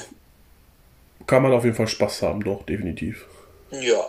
[1.30, 3.24] kann man auf jeden Fall Spaß haben, doch, definitiv.
[3.70, 4.04] Ja.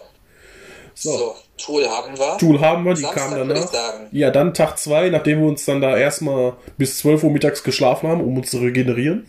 [0.94, 1.12] So.
[1.18, 2.38] So, Tool haben wir.
[2.38, 3.68] Tool haben wir, die Samstag kamen danach.
[3.72, 4.08] sagen.
[4.12, 8.10] Ja, dann Tag 2, nachdem wir uns dann da erstmal bis 12 Uhr mittags geschlafen
[8.10, 9.26] haben, um uns zu regenerieren.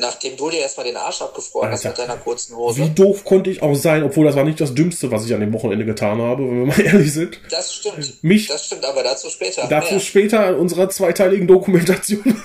[0.00, 2.02] Nachdem du dir erstmal den Arsch abgefroren hast Alter.
[2.02, 2.88] mit deiner kurzen Wie Hose.
[2.90, 5.52] doof konnte ich auch sein, obwohl das war nicht das Dümmste, was ich an dem
[5.52, 7.40] Wochenende getan habe, wenn wir mal ehrlich sind.
[7.50, 8.22] Das stimmt.
[8.22, 9.66] Mich- Das stimmt, aber dazu später.
[9.68, 10.00] Dazu mehr.
[10.00, 12.22] später in unserer zweiteiligen Dokumentation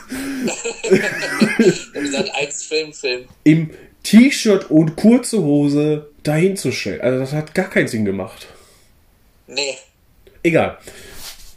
[0.89, 3.25] Wir gesagt, eins Film, Film.
[3.43, 3.69] im
[4.03, 7.01] T-Shirt und kurze Hose dahin zu stellen.
[7.01, 8.47] Also das hat gar keinen Sinn gemacht.
[9.47, 9.77] Nee.
[10.43, 10.77] Egal.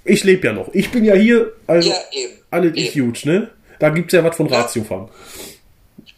[0.04, 0.72] Ich lebe ja noch.
[0.72, 2.32] Ich bin ja hier, also Ja, eben.
[2.50, 3.08] alle ich Eben.
[3.08, 3.50] huge, ne?
[3.78, 5.08] Da gibt's ja was von Ratio fahren.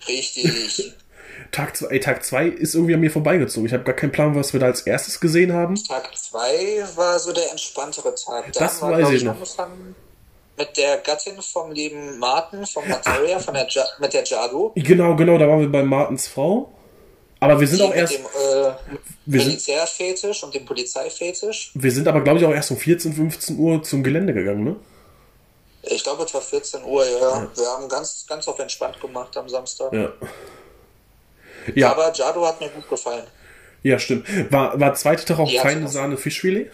[0.07, 0.93] Richtig.
[1.51, 3.66] Tag 2 ey, Tag zwei ist irgendwie an mir vorbeigezogen.
[3.66, 5.76] Ich habe gar keinen Plan, was wir da als erstes gesehen haben.
[5.76, 8.53] Tag 2 war so der entspanntere Tag.
[8.53, 9.33] Da Das weiß ich noch.
[9.35, 9.95] angefangen
[10.59, 14.72] mit der Gattin vom lieben Martin, vom Materia, von der ja mit der Jadu.
[14.74, 16.72] Genau, genau, da waren wir bei Martens Frau.
[17.40, 18.72] Aber wir sind Die auch mit erst, dem äh,
[19.26, 21.70] Militärfetisch und dem Polizeifetisch.
[21.74, 24.76] wir sind aber, glaube ich, auch erst um 14, 15 Uhr zum Gelände gegangen, ne?
[25.82, 27.46] Ich glaube, es war 14 Uhr, ja.
[27.54, 29.92] Wir haben ganz, ganz auf entspannt gemacht am Samstag.
[29.92, 30.12] Ja.
[31.74, 33.24] Ja, Aber Jadu hat mir gut gefallen.
[33.82, 34.26] ja, stimmt.
[34.52, 36.70] War, war zweite Tag auch Ja, das- Sahne Fischfilet?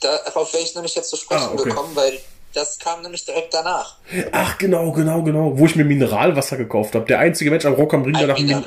[0.00, 1.70] Darauf wäre ich nämlich jetzt zu sprechen Ah, okay.
[1.70, 2.18] gekommen, weil
[2.54, 3.98] das kam nämlich direkt danach.
[4.32, 5.58] Ach, genau, genau, genau.
[5.58, 7.04] Wo ich mir Mineralwasser gekauft habe.
[7.06, 8.64] Der einzige Mensch am Rock am Ring, der nach, Min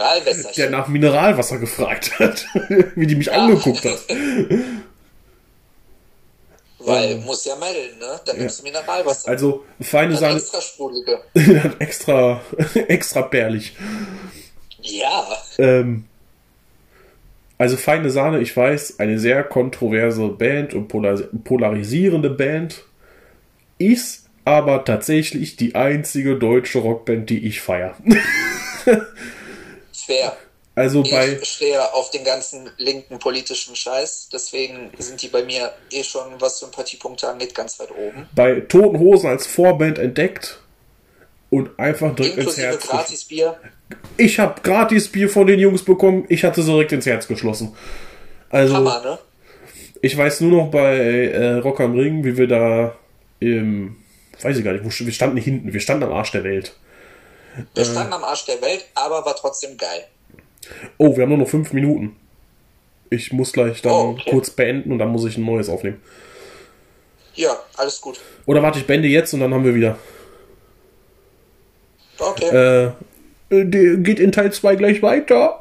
[0.57, 2.45] der nach Mineralwasser gefragt hat.
[2.95, 3.99] Wie die mich angeguckt hat.
[6.79, 8.19] Weil muss ja melden, ne?
[8.25, 9.29] Dann nimmst du Mineralwasser.
[9.29, 10.37] Also, feine Sahne.
[10.37, 11.19] extra sprudelige.
[11.79, 12.41] extra,
[12.87, 13.75] extra perlig.
[14.81, 15.27] Ja.
[15.57, 16.05] Ähm,
[17.57, 22.83] also feine Sahne, ich weiß, eine sehr kontroverse Band und polar polarisierende Band
[23.77, 27.95] ist aber tatsächlich die einzige deutsche Rockband, die ich feiere.
[29.93, 30.37] Fair.
[30.75, 31.39] Also bei.
[31.41, 36.23] Ich stehe auf den ganzen linken politischen Scheiß, deswegen sind die bei mir eh schon,
[36.39, 38.27] was Sympathiepunkte angeht, ganz weit oben.
[38.35, 40.59] Bei Toten Hosen als Vorband entdeckt
[41.49, 42.83] und einfach direkt ins Inklusive Herz.
[42.83, 43.57] gesch- Gratisbier.
[44.17, 47.75] Ich habe gratis Bier von den Jungs bekommen, ich hatte sie direkt ins Herz geschlossen.
[48.49, 49.17] Also, Hammer, ne?
[50.01, 52.95] ich weiß nur noch bei äh, Rock am Ring, wie wir da
[53.39, 53.97] im.
[54.41, 56.75] Weiß ich gar nicht, wo, wir standen hinten, wir standen am Arsch der Welt.
[57.73, 60.05] Wir standen am Arsch der Welt, aber war trotzdem geil.
[60.97, 62.15] Oh, wir haben nur noch fünf Minuten.
[63.09, 64.29] Ich muss gleich dann Oh, okay.
[64.29, 66.01] kurz beenden und dann muss ich ein neues aufnehmen.
[67.33, 68.19] Ja, alles gut.
[68.45, 69.97] Oder warte, ich beende jetzt und dann haben wir wieder.
[72.19, 72.93] Okay.
[73.49, 75.59] Äh, äh, geht in Teil 2 gleich weiter.